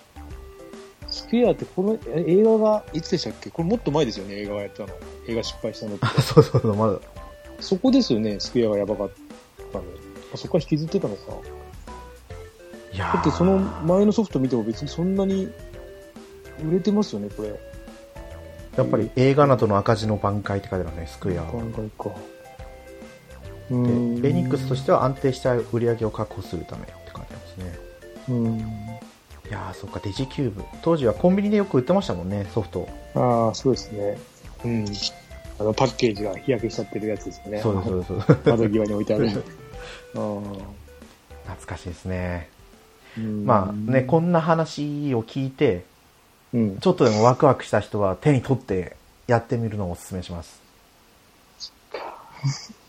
[1.08, 3.48] スクエアってこのえ映画がいつでしたっけ？
[3.48, 4.90] これもっと前ですよね、映画がやったの。
[5.26, 6.04] 映画失敗したのって。
[6.04, 6.98] あそうそうそうまだ
[7.64, 9.10] そこですよね、スクエアがやばかっ
[9.72, 9.84] たの。
[10.32, 11.22] あそこから引きずってたのか。
[12.92, 15.48] いやーだってその前のソフト見ても別にそんなに
[16.64, 17.48] 売れてますよね、これ。
[18.76, 22.10] やっぱり映画などの赤字の挽回って書いてあるねスクエアは考えか。
[23.70, 27.78] うでんエニックスとしては安定した売り上げを確保するためって書いてますね
[28.28, 28.58] うん。
[28.58, 28.62] い
[29.50, 34.18] やーそっかデジキューブ当時はコンビニでよく売ってましたもんねソフトああ、そうですね。
[34.64, 34.84] うん。
[35.58, 37.60] あの、パッケージが日焼けしちゃってるやつですよね。
[37.60, 39.28] そうですそうですそう窓際に置いてある。
[39.28, 39.30] あ
[41.44, 42.48] 懐かしいですね
[43.44, 45.84] まあねこんな話を聞いて
[46.52, 46.78] うん。
[46.78, 48.96] ちょっとでもワクワクした人は手に取って
[49.26, 50.60] やってみるのをお勧めします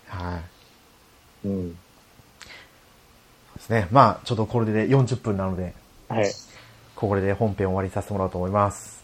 [0.07, 0.39] は
[1.43, 1.72] いうん。
[1.74, 1.78] で
[3.59, 5.74] すねまあちょっとこれで40分なので
[6.07, 6.32] はい。
[6.95, 9.03] これで本編終わりさせてもらおうと思います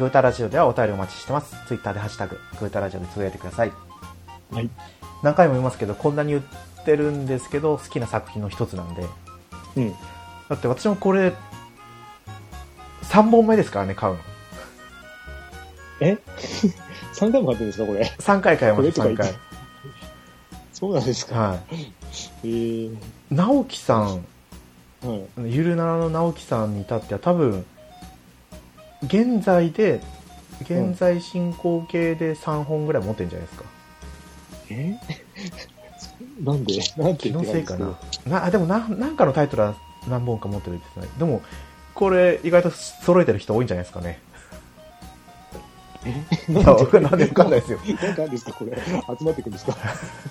[0.00, 1.54] グータラジオではお便りお待ちしてます。
[1.66, 3.72] ツイッターでハッシュタグ、グータラジオでつぶやいてください。
[4.50, 4.70] はい。
[5.22, 9.04] 何回も言いますけど、こんなに言ってるんですけど、好きな作品の一つなんで。
[9.76, 9.90] うん。
[10.48, 11.34] だって私もこれ、
[13.02, 14.20] 3本目ですからね、買うの。
[16.00, 16.16] え
[17.12, 19.34] ?3 回も買ってるんですか、これ？3回買いました、3回。
[20.72, 21.34] そうなんですか？
[21.38, 21.58] は
[22.42, 22.98] えー、い。
[23.30, 24.24] 直樹さん、
[25.02, 25.24] はい。
[25.44, 27.66] ゆるならの直樹さんに至っては多分、
[29.04, 30.00] 現在で、
[30.62, 33.64] 現在進行形で3本ぐらい持ってるんじゃないですか。
[34.70, 34.96] え？
[36.44, 36.78] なんで？
[36.96, 37.98] なんて気のせいかな。
[38.26, 39.74] な、あでもな、なんかのタイトルは
[40.08, 41.18] 何本か持ってるって言ってない。
[41.18, 41.42] でも、
[41.94, 44.20] これ意外と揃えてる人多いんじゃないですかね。
[46.48, 47.78] いや、わかんなんでわかんないですよ。
[48.02, 48.76] なんかあるんですか、これ。
[48.76, 49.76] 集まってくるんですか？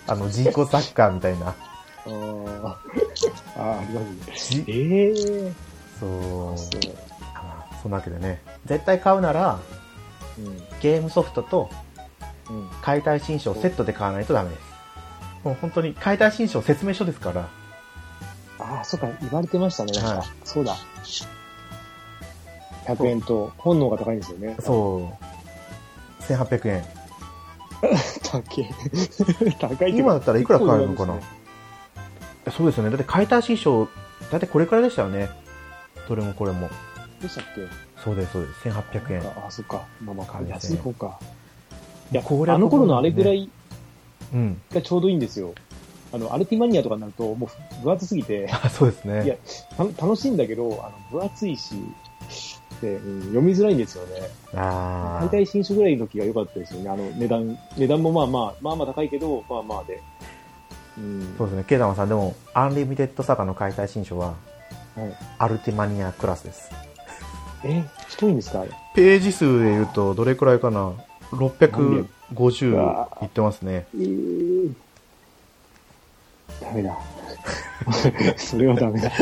[0.08, 1.48] あの、人工サッカーみたいな。
[2.06, 4.02] あーあー、ありま
[4.36, 4.64] すね。
[4.66, 5.54] じええ
[6.00, 6.58] そうー。。
[6.58, 6.82] そう。
[7.80, 8.42] あそんなわけでね。
[8.66, 9.60] 絶対買うなら、
[10.38, 10.58] うん。
[10.82, 11.70] ゲームソフトと
[12.50, 12.70] うん。
[12.82, 14.62] 解体新書をセットで買わないとダメです。
[15.44, 17.50] もう本当に解体新書説明書ですから。
[18.60, 20.18] ああ、そっか、言われてましたね、か。
[20.18, 20.76] はいそうだ。
[22.86, 24.58] 100円と、本能が高いんですよね。
[24.60, 25.12] そ
[26.20, 26.24] う。
[26.24, 26.86] 1800円。
[28.24, 28.70] 高い。
[29.60, 31.16] 高い今だったらいくら買えるのかな？
[32.52, 32.90] そうですよね。
[32.90, 33.88] だって解体新書、
[34.32, 35.30] だってこれくらいでしたよね。
[36.08, 36.70] どれもこれも。
[37.22, 37.62] でしたっけ？
[38.04, 38.70] そうです、そうです。
[38.70, 39.22] 1800円。
[39.28, 39.84] ああ、そっか。
[40.04, 41.20] まあまあ、安い方か。
[42.12, 43.50] いや、攻略あの頃のあれぐらい
[44.34, 44.62] うん。
[44.72, 45.54] がちょうどいいんですよ。
[46.12, 47.48] あの、アルティマニアとかになると、も
[47.82, 49.26] う分厚すぎて、あ そうですね。
[49.26, 49.36] いや
[49.78, 51.76] た楽しいんだけど、あの、分厚いし、
[52.82, 54.22] で、うん、読みづらいんですよね。
[54.56, 55.26] ああ。
[55.26, 56.90] 大体新種ぐらいの時が良かったですよね。
[56.90, 60.02] あの、値段、値段もまあまあ、まあまあ高いけど、まあまあで。
[60.98, 61.36] うん。
[61.38, 61.64] そうですね。
[61.66, 64.34] ケイダマさん、でも、アンリミテッドサガの解体新書は、
[64.96, 66.72] はい、アルティマニアクラスです。
[67.64, 68.62] え、太いんですか？
[68.62, 68.72] あれ。
[68.96, 70.94] ページ数で言うと、どれくらいかな
[71.32, 73.86] ?650 うわいってますね。
[73.96, 74.74] えー、
[76.62, 76.98] ダメだ。
[78.38, 79.12] それはダメだ。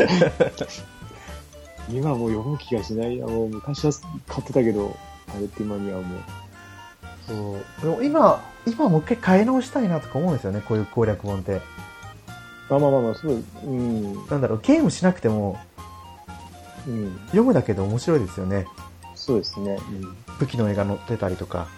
[1.90, 3.26] 今はもう読む気がしないな。
[3.26, 3.92] もう昔は
[4.26, 4.94] 買ってたけど、
[5.34, 6.20] アルティマニアはもう。
[7.26, 7.56] そ
[7.88, 7.90] う。
[7.90, 11.60] でも今、今もう一回買い直したいなとか思うんですよね、こういう攻略本って。
[12.68, 15.58] まあまあまあまあ、すごい、うん、なんだろう、ゲームしなくても、
[16.88, 18.66] うん、読むだけで面白いですよね。
[19.14, 19.78] そうですね。
[20.38, 21.68] 武器の絵が載ってたりとか。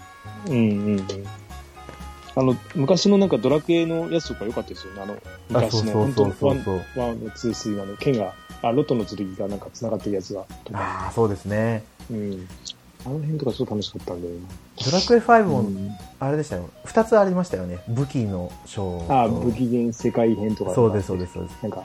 [0.46, 0.98] うん、うん、うん。
[0.98, 1.06] うん
[2.36, 5.02] あの、昔のなんかドラクエのやつとか良かったですよね。
[5.02, 5.16] あの、
[5.48, 10.44] 昔の、そうそうそうワン、ワン、ツー、スリーの剣が、あ、ロトの剣がなんか繋がってるやつが。
[10.72, 11.82] ああ、そうですね。
[12.10, 12.48] うん。
[13.04, 14.34] あの辺とかちょっと楽しかったんだよ
[14.84, 15.44] ドラクエ5な。
[15.44, 15.90] も、うん
[16.20, 16.68] あれでしたよ。
[16.84, 17.78] 二つありましたよね。
[17.88, 19.22] 武器の章と。
[19.22, 20.74] あ、無期限世界編とか。
[20.74, 21.58] そうです、そうです、そうです。
[21.62, 21.84] なんか、あ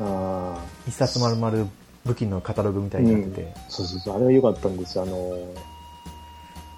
[0.00, 0.58] あ、
[0.88, 1.68] 一冊丸々
[2.06, 3.52] 武器のカタログみたいになってて。
[3.68, 5.04] そうそうそう、あれは良かったんですよ。
[5.04, 5.46] あのー、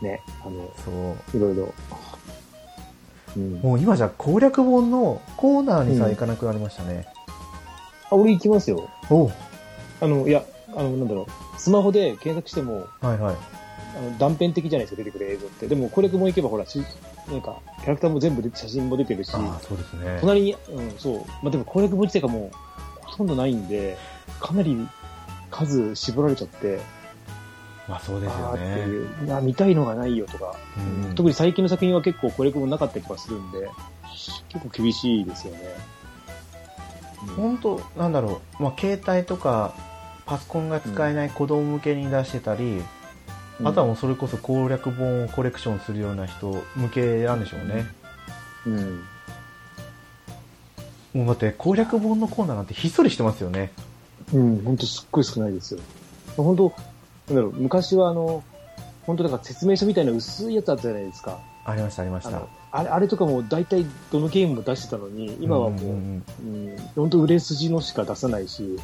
[0.03, 0.91] ね、あの、そ
[1.35, 1.37] う。
[1.37, 1.75] いろいろ。
[3.37, 3.53] うん。
[3.61, 7.07] もう今じゃ攻略本のコーナーにさえ行かなくなりましたね。
[8.11, 8.89] あ、俺行きますよ。
[9.11, 9.33] おう
[10.01, 13.37] あの、いや、あの、なんだろう、スマホで検索しても、はいはい。
[13.97, 15.67] あの断片的じゃないですか、出てくる映像って。
[15.67, 16.83] でも、攻略本行けばほら、し
[17.31, 19.39] なんか、キャラクターも全部で写真も出てるし、そ
[19.75, 20.19] うですね。
[20.21, 21.19] 隣に、うん、そう。
[21.43, 22.57] まあ、でも攻略本自体がもう、
[23.05, 23.97] ほとんどないんで、
[24.41, 24.89] かなり
[25.51, 26.81] 数絞られちゃって、
[27.89, 28.71] まあそうですよあーってね。
[28.83, 33.69] いう、いや、見たいのがないよとか、うん特に最近の作品は結構攻略本なかったりとかするんで、
[34.49, 35.61] 結構厳しいですよね。
[37.37, 39.75] 本当なんだろう、まあ、携帯とか
[40.25, 42.83] パソコンが使えない子供向けに出してたり、
[43.65, 47.87] あとはもうそれこそ攻略本をコレクションするような人向けなんでしょうね。
[48.67, 49.05] うん。
[51.15, 53.73] もうだって攻略本のコーナーなんてひっそりしてますよね。
[54.35, 55.81] うん、本当すっごい少ないですよ。
[56.37, 56.73] 本当
[57.29, 58.43] なんだろう、昔はあの、
[59.07, 61.39] 本当だから説明書みたいな薄いやつあったじゃないですか。
[61.65, 68.79] ありました、ありましたあれあれとかも大体どのゲームも出してたのに、今はもう、んんうん、本当売れ筋のしか出さないし、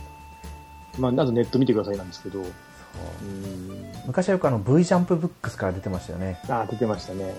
[0.99, 2.43] まあ、あとネット見てくださいなんですけど、
[4.07, 6.39] 昔はよくあの V ジャンプブックスから出てましたよね。
[6.49, 7.25] あ、出てましたね。
[7.25, 7.33] うん、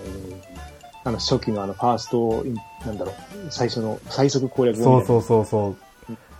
[1.04, 2.44] あの、初期のあの、ファースト、
[2.84, 3.14] なんだろう、
[3.50, 5.76] 最初の、最速攻略そうそうそうそう。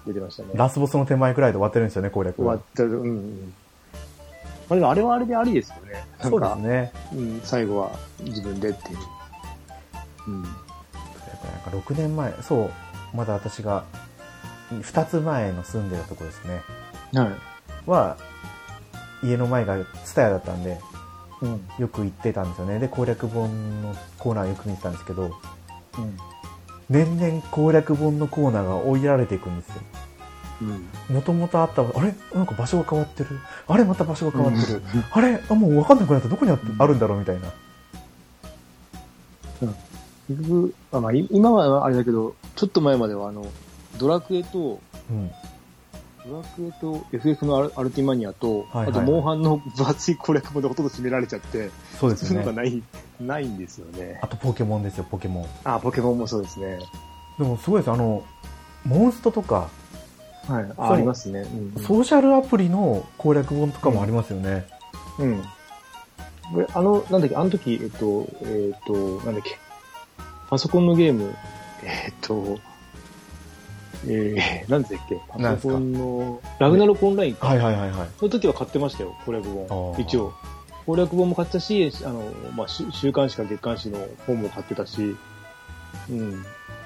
[0.07, 0.51] 出てましたね。
[0.55, 2.77] ラスボスの手前くらいで終わってるんですよね、攻略は終わっ。
[2.77, 3.55] てる、うん、うん。
[4.69, 6.05] まあでもあれはあれでありですよね。
[6.23, 6.93] そうかですね。
[7.13, 7.91] うん、最後は
[8.21, 8.99] 自分でっていう。
[10.29, 10.43] うん。
[10.43, 10.53] やっ
[11.41, 12.71] ぱなんか6年前、そう、
[13.15, 13.85] まだ私が
[14.71, 16.63] 2つ前の住んでたとこですね。
[17.13, 17.33] はい。
[17.89, 18.17] は、
[19.23, 20.79] 家の前がツタヤだったんで、
[21.43, 21.61] うん。
[21.79, 22.79] よく行ってたんですよね。
[22.79, 26.19] で、攻略本のコーナーよく見てたんですけど、うん。
[26.89, 29.74] 年々攻略本のコーナーが追いやられていくんですよ。
[30.62, 30.64] う
[31.12, 31.14] ん。
[31.14, 32.14] もともとあった、あれ？
[32.34, 33.41] なんか場所が変わってる？
[33.66, 34.82] あれまた場所が変わってる？
[35.11, 35.43] あれ？
[35.49, 36.28] あもう分かんなくなった。
[36.28, 37.53] どこにあるんだろうみたいな。
[40.28, 43.47] 結局、あまあ、い今はあれだけど、ちょっと前まではあの、
[43.99, 44.80] ドラクエと、
[45.11, 45.30] うん。
[46.29, 52.62] ドラクエと FF のアルティマニアと、はいはいはいあと、モンハンの分厚い攻略本でほとんど占められちゃって、そうですそういうのが。
[52.62, 52.83] ない、
[53.20, 54.18] ないんですよね。
[54.22, 55.47] あとポケモンですよ、ポケモン。
[55.64, 56.79] あ、ポケモンもそうですね。
[57.39, 57.91] でもすごいです。
[57.91, 58.24] あの、
[58.85, 59.68] モンストとか、
[60.49, 60.72] はい。
[60.77, 61.41] あありますね。
[61.41, 64.66] うんソーシャルアプリの攻略本とかもありますよね。
[65.18, 65.43] うん。
[66.53, 68.93] これ、あの、なんだっけ、あの時、えっと、えっと、
[69.24, 69.59] なんだっけ、
[70.49, 71.35] パソコンのゲーム、
[71.83, 72.59] えっと、
[74.09, 77.49] えー、なんだっけ、パソコンの、ラグナロクオンラインか。
[77.49, 78.09] はいはいはいはい。
[78.19, 79.95] その時は買ってましたよ、攻略あ本。
[79.95, 80.33] ー一応。
[80.87, 82.23] 攻略本も買ったし、あの、
[82.55, 85.17] まあ、週週刊誌か月刊誌の本も買ってたし、
[86.11, 86.45] うん、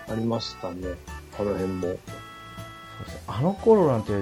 [0.08, 0.94] ありましたね、
[1.38, 1.80] あの辺も。
[1.82, 4.12] そうですあの頃なんて、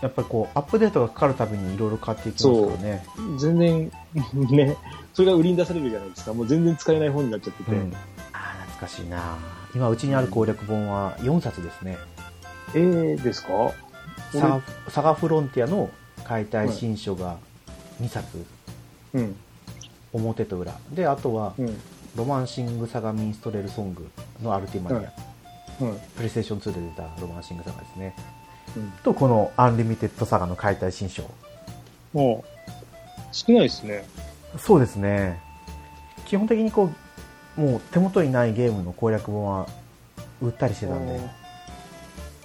[0.00, 3.04] やっぱりこう、アップデートがかかるたびにいろいろ変わっていきますからね。
[3.38, 3.92] 全然、
[4.50, 4.76] ね、
[5.12, 6.32] それが売りに出されるじゃないですか。
[6.32, 7.72] もう全然使えない本になっちゃってて。
[7.72, 7.92] うん。
[8.32, 9.36] ああ、懐かしいな
[9.74, 11.98] 今、うちにある攻略本は4冊ですね。
[12.74, 13.72] えー、ですか？
[14.32, 15.90] サガサガフロンティアの
[16.24, 17.36] 解体新書が
[18.00, 18.44] 2冊、
[19.14, 19.36] うん。
[20.12, 20.78] 表と裏。
[20.92, 21.80] で、あとは、うん。
[22.16, 24.08] ロマンシングサガミンストレルソング
[24.42, 25.12] のアルティマニア。
[26.16, 28.14] プレイステーション2で出たロマンシングサガですね。
[28.76, 28.90] うん。
[29.02, 31.22] と、このアンリミテッドサガの解体新書。
[32.12, 32.48] もう、
[33.32, 34.04] 少ないですね。
[34.58, 35.40] そうですね。
[36.26, 36.90] 基本的にこ
[37.56, 39.68] う、もう手元にないゲームの攻略本は
[40.40, 41.39] 売ったりしてたんで。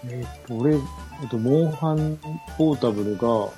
[0.09, 2.17] えーっと、俺、えっと、モンハン
[2.57, 3.53] ポータブルが、ポ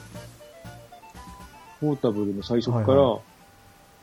[1.81, 3.19] ータブルの最初から、はいは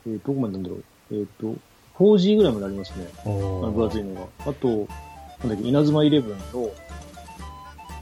[0.06, 0.84] えーどこまでなんだろう。
[1.10, 1.54] えーっと、
[1.98, 3.08] 4G ぐらいまでありますね。
[3.24, 4.50] あの分厚いのが。
[4.50, 6.70] あと、なんだっけ、稲妻イレブンの、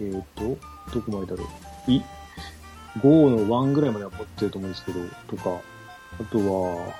[0.00, 0.42] えーっと、
[0.92, 1.44] どこまでだろ
[1.88, 1.90] う。
[1.90, 2.02] い、
[3.00, 5.60] 5の1ぐらいまでは持ってると思うんですけど、とか、
[6.20, 6.94] あとは、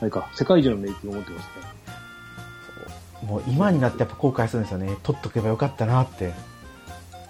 [0.00, 1.72] あれか、世界中のメイキングを持ってますね。
[3.26, 4.96] もう今になってやっぱ後悔するんですよね。
[5.04, 6.32] 取っとけばよかったなって。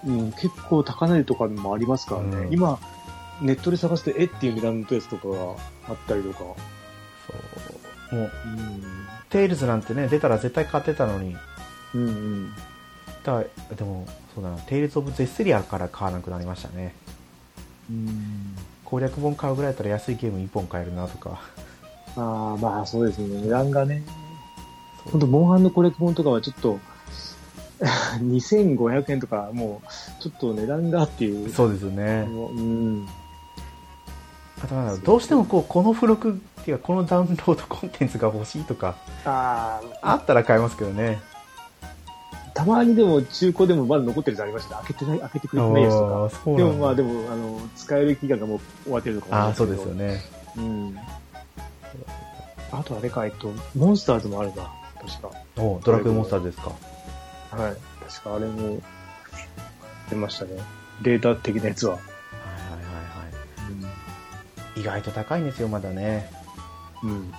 [0.07, 2.37] うん、結構高値とかもありますからね。
[2.37, 2.79] うん今、
[3.41, 5.57] ネットで探すと、えっていう値段のやつとかが
[5.89, 6.39] あったりとか。
[6.39, 8.17] そう。
[8.17, 8.83] もう、うん。
[9.31, 11.37] テイルズなんてね、出たら絶対買ってたのに。
[11.95, 12.53] うんうん。
[13.25, 13.45] だ
[13.77, 16.95] でも、そうだな、テイルズ・オブ・ゼスリアから買わなくなりましたね。
[17.91, 18.57] うん。
[18.85, 21.41] 攻略本買うぐらいだったら安いゲーム1本買えるなとか。
[22.17, 23.43] ああ、まあそうですね。
[23.43, 24.03] 値段がね。
[25.11, 26.79] ほんと、モンハンのコレク本とかはちょっと、
[28.23, 31.51] 2500円とか、もう、ちょっと値段がっていう。
[31.51, 32.25] そうですよね。
[32.25, 33.09] もううん。
[34.63, 41.21] あとどうしてもこう、この付録っていうか、このダウンロードコンテンツが欲しいとか、ああ、あったら買えますけどね。
[42.55, 44.83] たまにでも中古でもまだ残ってるやつありましたね。
[44.85, 46.57] 開けてない、開けてくれてないやつとか。
[46.57, 49.95] でもまあでも、あの、使える期間がもう終わってるとかああ、そうですよ。
[49.95, 50.21] ね。
[50.57, 50.97] うん。
[52.71, 54.71] あとあれか、えっと、モンスターズもあるな、
[55.01, 55.31] 確か。
[55.57, 56.71] おドラクエモンスターズですか。
[57.53, 57.77] はい。
[58.09, 58.81] 確かあれも、
[60.11, 60.63] 出ましたね。
[61.03, 61.95] データ的なやつは。
[61.95, 62.85] はいはいはい
[64.75, 64.81] はい。
[64.81, 66.31] 意外と高いんですよ、まだね。
[67.03, 67.33] うん。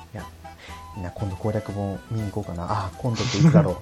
[0.96, 2.64] みんな今度攻略本見に行こうかな。
[2.66, 3.82] ああ、今度っていつだろ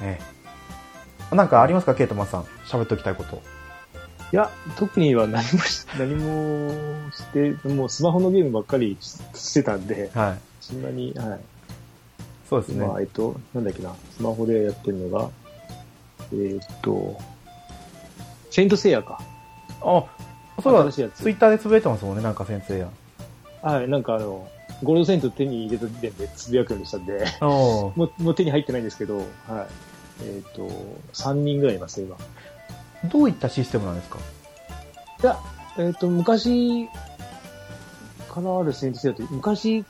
[0.00, 0.04] う。
[0.04, 0.20] ね
[1.32, 2.42] なんかありますか、ケイトマンさん。
[2.64, 3.42] 喋っておきたいこと。
[4.32, 10.38] いや、特には何もし、 何もして、もうスマホのゲームばっかりししてたんで、はい。
[10.60, 11.40] そんなに、はい。
[12.48, 12.84] そうですね。
[12.84, 15.28] 今、えっと、なんだっけな、スマホでやってるのが、
[16.32, 17.18] えーっと、
[18.50, 19.20] セイントセイヤか。
[19.80, 20.04] あ、
[20.62, 22.88] そうだツイッターでつぶやいてますもんね、なんか先生や。
[23.62, 24.48] はい、なんかあの、
[24.82, 29.26] ゴールドセイント手に入れた時点でつぶやくようにしたんで、 もうもう手に入ってないんですけど、はい。
[30.22, 30.68] えーっと、
[31.12, 32.16] 3人ぐらいいますね、今。
[33.10, 34.18] どういったシステムなんですか？
[35.22, 35.38] いや、
[35.78, 36.86] えーっと、昔
[38.28, 39.84] からあるセイントセイヤって、昔、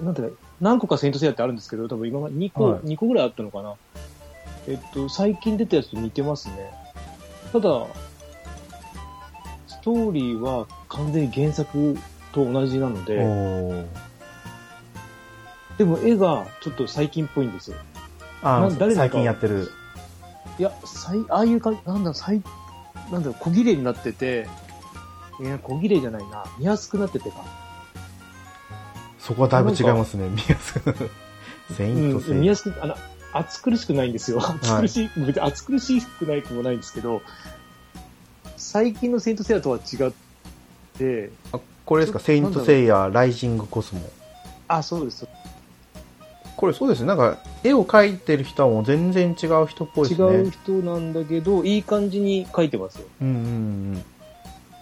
[0.00, 3.74] なんていうか、何個かセイントセイヤってあるんですけど、多分今まで2個、はい2個ぐらいあったのかな。
[4.68, 6.72] えっと、最近出たやつと似てますね。
[7.52, 7.86] ただ、
[9.66, 11.98] ストーリーは完全に原作
[12.30, 13.86] と同じなのおで、ー
[15.78, 17.76] でも絵がちょっと最近っぽいんですよ。
[18.44, 19.68] あな誰最近やってる。
[20.60, 22.40] いや、最、ああいうか、なんだ、最、
[23.10, 24.46] なんだろう、小綺麗になってて、
[25.40, 26.44] いや、小綺麗じゃないな。
[26.58, 27.61] 見やすくなっててか。
[29.32, 31.10] そこはだいぶ違いますね、見やすく。
[31.74, 32.54] セイントセうん、見や。
[32.54, 32.94] すく、あの、
[33.32, 34.40] 暑苦しくないんですよ。
[34.42, 37.22] 暑苦しい、別に暑苦しくないくもないんですけど、
[38.58, 40.12] 最近のセイントセイヤとは違っ
[40.98, 44.02] て、あこれですか、セイントセイヤ、ライジングコスモ。
[44.68, 45.26] あ、そうです。
[46.56, 47.06] これそうですね。
[47.06, 50.28] なんか、絵を描いてる人はもう全然違う人っぽいですね。
[50.28, 53.06] 違う人なんだけど、いい感じに描いてますよ。
[53.22, 54.04] うんうんうん。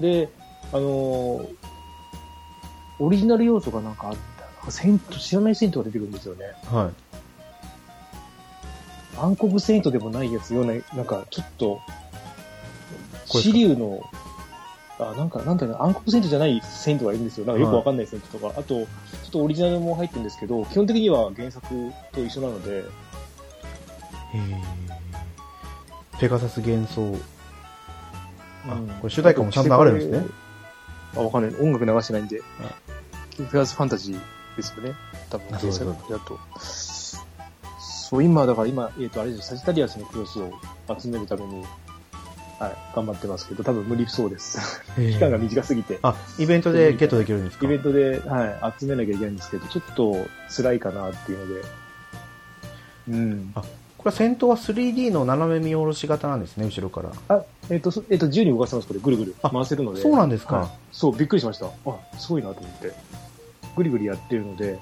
[0.00, 0.28] で、
[0.72, 1.70] あのー
[3.00, 4.29] オリジナル要素がなんかあったなんか
[4.68, 6.46] セイント、知らないセイントが出てくるんですよね。
[6.66, 7.10] はい。
[9.18, 11.80] 暗黒セイントでもないやつような、なんかちょっと、
[13.26, 14.02] シリュウの、
[14.98, 17.46] あ、なんか、なんだろうな、暗黒セイントじゃないセイントがいるんですよ。
[17.46, 18.86] なんかよくわかんないセイントとか、あと、ちょ
[19.28, 21.66] っとオリジナルも入ってるんですけど、基本的には原作
[22.12, 22.84] と一緒なので、
[26.18, 27.16] ペガサス幻想。
[28.68, 30.26] あうんこれ主題歌もちゃんと流れるんですね。
[31.16, 31.60] あ、わかんない。
[31.60, 32.42] 音楽流してないんで。
[33.30, 34.20] キングガーズファンタジー
[34.56, 34.94] ですよね。
[35.30, 36.38] 多分、原作だと。
[36.60, 40.52] そう、今、だから今、えっ、と、あれですよ、サジタリアスのクロスを
[40.98, 41.64] 集めるために、
[42.58, 44.82] はい、頑張ってますけど、多分無理そうです。
[44.96, 45.98] 期間が短すぎて。
[46.02, 47.64] あ、イベントでゲットできるんですか？
[47.66, 51.62] イベントで、はい、集めなきゃいけないんですけど、ちょっと辛いかなっていうので。
[53.08, 53.52] うん。
[53.54, 57.12] あこれは先頭は 3D の斜め見下ろし型なんですね、後ろから。
[57.28, 60.00] あ、えっ、と、そえっ、と、自由に動かせます、これ、ぐるぐるあ回せるので。
[60.00, 60.56] そうなんですか。
[60.56, 61.66] はいそう、びっくりしました。
[61.66, 61.70] あ、
[62.18, 62.92] すごいなと思って。
[63.76, 64.78] ぐりぐりやってるので、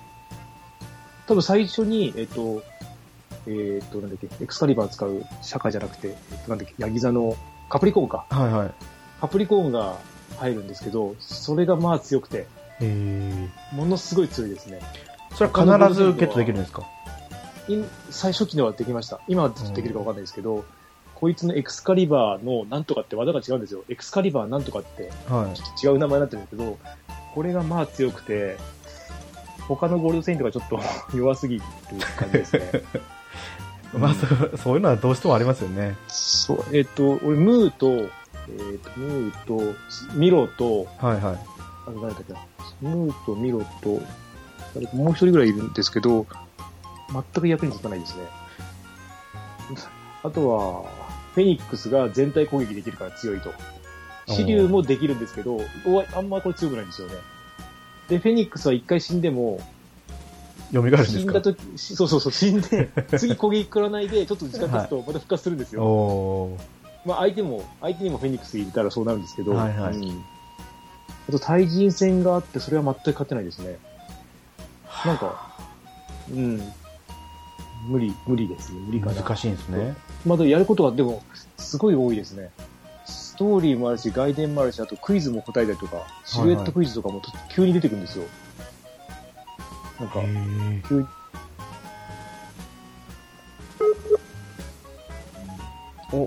[1.27, 2.63] 多分最初に、えっ、と、
[3.47, 7.37] えっ、と、なんだっけ、エクスカリバー使う釈迦じゃなくて、えっとなんだっけ、ヤギ座の
[7.69, 8.27] カプリコーンか。
[8.31, 8.71] はいはい。
[9.21, 9.99] カプリコーンが
[10.37, 12.47] 入るんですけど、それがまあ強くて、
[13.73, 14.81] ものすごい強いですね。
[15.35, 16.87] それは必ずゲットできるんですか？
[17.69, 17.77] い
[18.11, 19.21] 最初期ではできました。
[19.29, 20.65] 今はできるかわかんないですけど、
[21.15, 23.85] こいつのエクスカリバーのなんとかって技が違うんですよ。
[23.89, 25.57] エクスカリバーなんとかってはい。
[25.57, 26.79] ちょっと違う名前になってるんですけど、
[27.35, 28.57] これがまあ強くて、
[29.69, 30.81] 他のゴールドセイントがちょっと
[31.17, 31.63] 弱すぎる
[32.17, 32.83] 感じですね。
[33.99, 35.97] まあ、そうそういうのはどうしてもありますよね。
[36.09, 39.75] そう、えっ、と、俺、ムーと、えっ、と、ムーと、
[40.15, 41.39] ミロと、はいはい。
[41.87, 42.41] あの、誰だっけな、
[42.83, 44.03] ムーとミロと、
[44.75, 46.27] 誰かもう一人ぐらいいるんですけど、
[47.11, 48.25] 全く役に立たないですね。
[50.23, 50.85] あとは、
[51.35, 53.53] フェニックスが全体攻撃できるから強いと。
[54.27, 55.61] シリュウもできるんですけど、
[56.15, 57.15] あんまこれ強くないんですよね。
[58.09, 59.61] で、フェニックスは一回死んでも、
[60.73, 61.19] 蘇るんですか？
[61.21, 65.83] 死んだ時、しそうそうそう、死んで、 次攻撃食らないで、ちょっと時間経つとまた復活するんですよ。
[65.83, 67.09] おー。
[67.09, 70.25] まあ相手も、相手にもフェニックスいたらそうなるんですけど、はいはいうん
[71.29, 73.77] あと対人戦があって、それは全く勝てないですね。
[75.05, 75.55] なんか、
[76.33, 76.63] うん。
[77.87, 78.81] 無理、無理ですね。
[78.87, 79.21] 無理かな。
[79.21, 79.95] 難しいんですね。
[80.25, 81.23] まだやることが、でも、
[81.59, 82.51] すごい多いですね。
[83.39, 88.25] ストーリーもあるし、外伝もあるし、あとクイズも答えたりとか、シルエットクイズとかもと急に出てくるんですよ。
[90.01, 90.21] なんか
[90.89, 91.07] 急に。
[96.13, 96.27] お、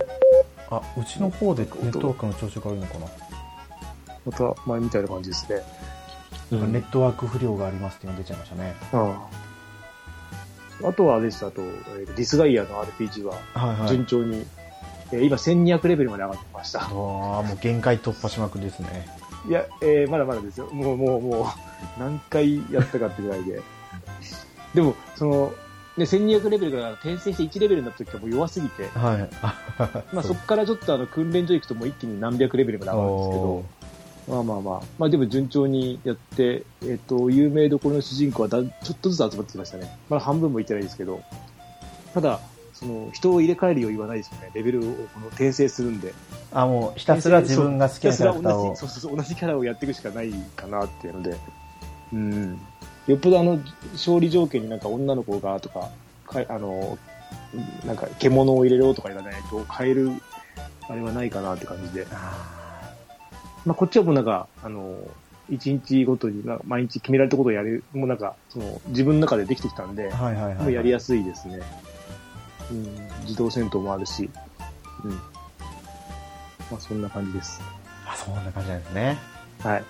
[0.73, 3.07] あ、うちの方でネットワークの調子が悪いのかな、
[4.25, 5.61] また前みたいな感じですね。
[6.49, 8.73] ネットワーク不良がありますって出ちゃいましたね。
[8.93, 9.27] あ
[10.81, 13.37] ああとはあれです、あと、ディスガイアの RPG は。
[13.89, 14.47] 順調に、
[15.11, 16.81] えー今1200レベルまで上がってました。
[16.81, 19.07] ああ、もう限界突破しまくりですね。
[19.47, 20.67] いや、えーまだまだですよ。
[20.71, 23.61] もう、もう、もう、何回やったかってぐらいで。
[24.73, 25.53] でも、その、
[25.97, 29.29] ね、1200レベルから転生して1レベルになった時はもう弱すぎて、はい。
[29.41, 33.63] あまあ そこからちょっとあの訓練所行くともう一気に何百レベルまで上がるんですけどお、
[34.29, 39.97] まあまあまあ、まあでも順調にやって、えっ、と、有名どころの主人公はだちょっとずつ集まってきましたね。
[40.09, 41.21] まだ半分もいってないですけど、
[42.13, 42.39] ただ、
[42.81, 44.49] その、人を入れ替える余裕はないですよね。
[44.53, 46.13] レベルをこの転生するんで。
[46.51, 48.75] あ、もうひたすら自分が好きなキャラクターを。
[48.75, 51.37] そうそうそう、同じキャラをやっていくしかないかなっていうので、
[52.13, 52.59] うん。
[53.07, 53.59] よっぽどあの、
[53.93, 55.89] 勝利条件になんか女の子がとか、
[56.25, 56.97] かあの、
[57.85, 60.11] なんか獣を入れろとか言わないと変える、
[60.89, 62.07] あれはないかなって感じで。
[62.11, 62.51] あ
[63.65, 64.97] まあこっちはもうなんか、あの、
[65.49, 70.55] 一日ごとに毎日決められたことをやる、もうなんか、その、自分の中でできてきたんで、ーはいはいはい。
[70.55, 71.59] もうやりやすいですね。
[72.71, 74.29] うん、自動戦闘もあるし、
[75.03, 75.11] うん。
[75.11, 77.59] まあそんな感じです。
[78.07, 79.19] あ、そんな感じなんですね。
[79.63, 79.83] はい。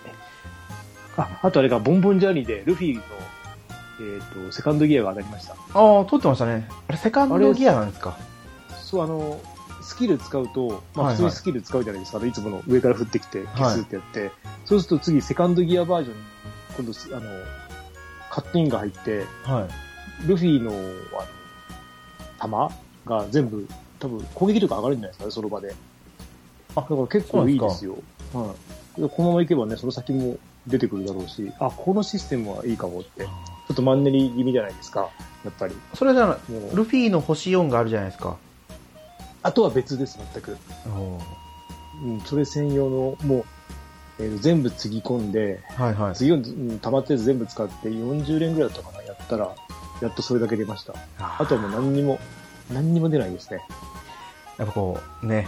[1.17, 3.01] あ、あとあれが、ボンボンジャーニーで、ルフィの、
[3.99, 5.53] えっ、と、セカンドギアが当たりました。
[5.53, 5.55] あ
[6.01, 6.67] あ、撮ってましたね。
[6.87, 8.17] あれ、セカンドギアなんですか？
[8.81, 9.39] そう、あの、
[9.83, 12.25] スキル使うと、まはいはいあ普通にスキル使うじゃないですか。
[12.25, 14.31] いつもの上から降ってきて、消すってやって、
[14.65, 16.23] そうすると次、セカンドギアバージョンに、
[16.77, 17.21] 今度す、あの、
[18.31, 19.67] カットインが入って、は
[20.23, 20.27] い。
[20.27, 21.27] ルフィの、あの、
[22.41, 22.71] 弾
[23.05, 23.67] が全部、
[23.99, 25.75] 多分攻撃力上がるんじゃないですかね、その場で。
[26.75, 27.97] あだから結構いいですよ。
[28.33, 28.53] は
[28.97, 29.01] い。
[29.01, 30.37] でこのままいけばね、その先も
[30.67, 33.25] 出てくるだろうし、あ、このシステムはいいかもって。
[33.25, 35.09] ちょっとマンネリ気味じゃないですか、
[35.45, 35.75] やっぱり。
[35.93, 38.37] それじゃあ、もう、ルフィの星4があるじゃないですか。
[39.43, 40.57] あとは別です、全く。
[42.03, 43.45] うん、それ専用の、もう、
[44.19, 46.15] えー全部つぎ込んで、はいはい。
[46.15, 49.55] 次を、うん、溜まったやつ全部使って40連ぐらいだったかな、やったら、
[50.01, 50.93] やっとそれだけ出ました。
[51.19, 52.19] ああとはもう何にも、
[52.71, 53.61] 何にも出ないですね。
[54.57, 55.47] やっぱこう、ね、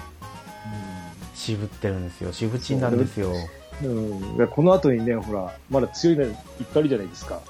[1.35, 2.31] 渋ってるんですよ。
[2.31, 3.31] 渋ちんなんですよ。
[3.81, 4.37] うん。
[4.37, 6.33] でこの後にね、ほら、まだ強いのいっ
[6.73, 7.41] ぱいいるじゃないですか。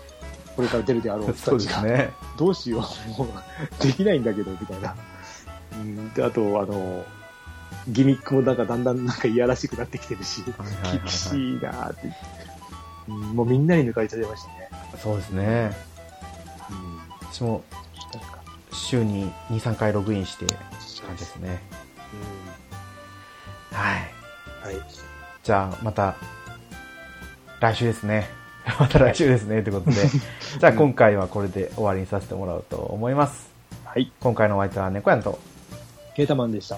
[0.55, 1.81] これから出るであろう そう人たちが。
[1.83, 2.09] ですね。
[2.37, 2.85] どうしよ
[3.17, 3.19] う。
[3.19, 4.95] もう、できないんだけど、みたいな。
[5.73, 6.13] うん。
[6.13, 7.05] で、あと、あの、
[7.89, 12.07] ギミックもなんかだんだんなんかいやらしくなってきてるし、厳しいなーって。
[12.07, 12.13] うん
[13.35, 14.69] もうみんなに抜かれちゃいましたね。
[15.01, 15.75] そうですね。
[17.41, 17.47] うん。
[17.47, 17.63] 私も
[18.71, 21.61] 週に2、3回ログインして、感じですね。
[23.71, 24.71] はい。
[24.71, 24.77] うん。
[24.79, 24.89] はい。
[25.43, 26.15] じゃあ、また、
[27.59, 28.27] 来週ですね。
[28.79, 29.61] また来週ですね。
[29.61, 30.07] ということで。
[30.59, 33.51] じゃあ、今回はこれで終わりにさせてもらおうと思います。
[33.85, 34.11] はい。
[34.21, 35.39] 今回のお相手は猫やんと、
[36.15, 36.77] ケータマンでした。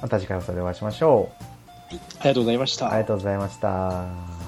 [0.00, 1.44] また次回お会いしましょう。
[2.20, 2.86] ありがとうございました。
[2.88, 4.41] ありがとうございました。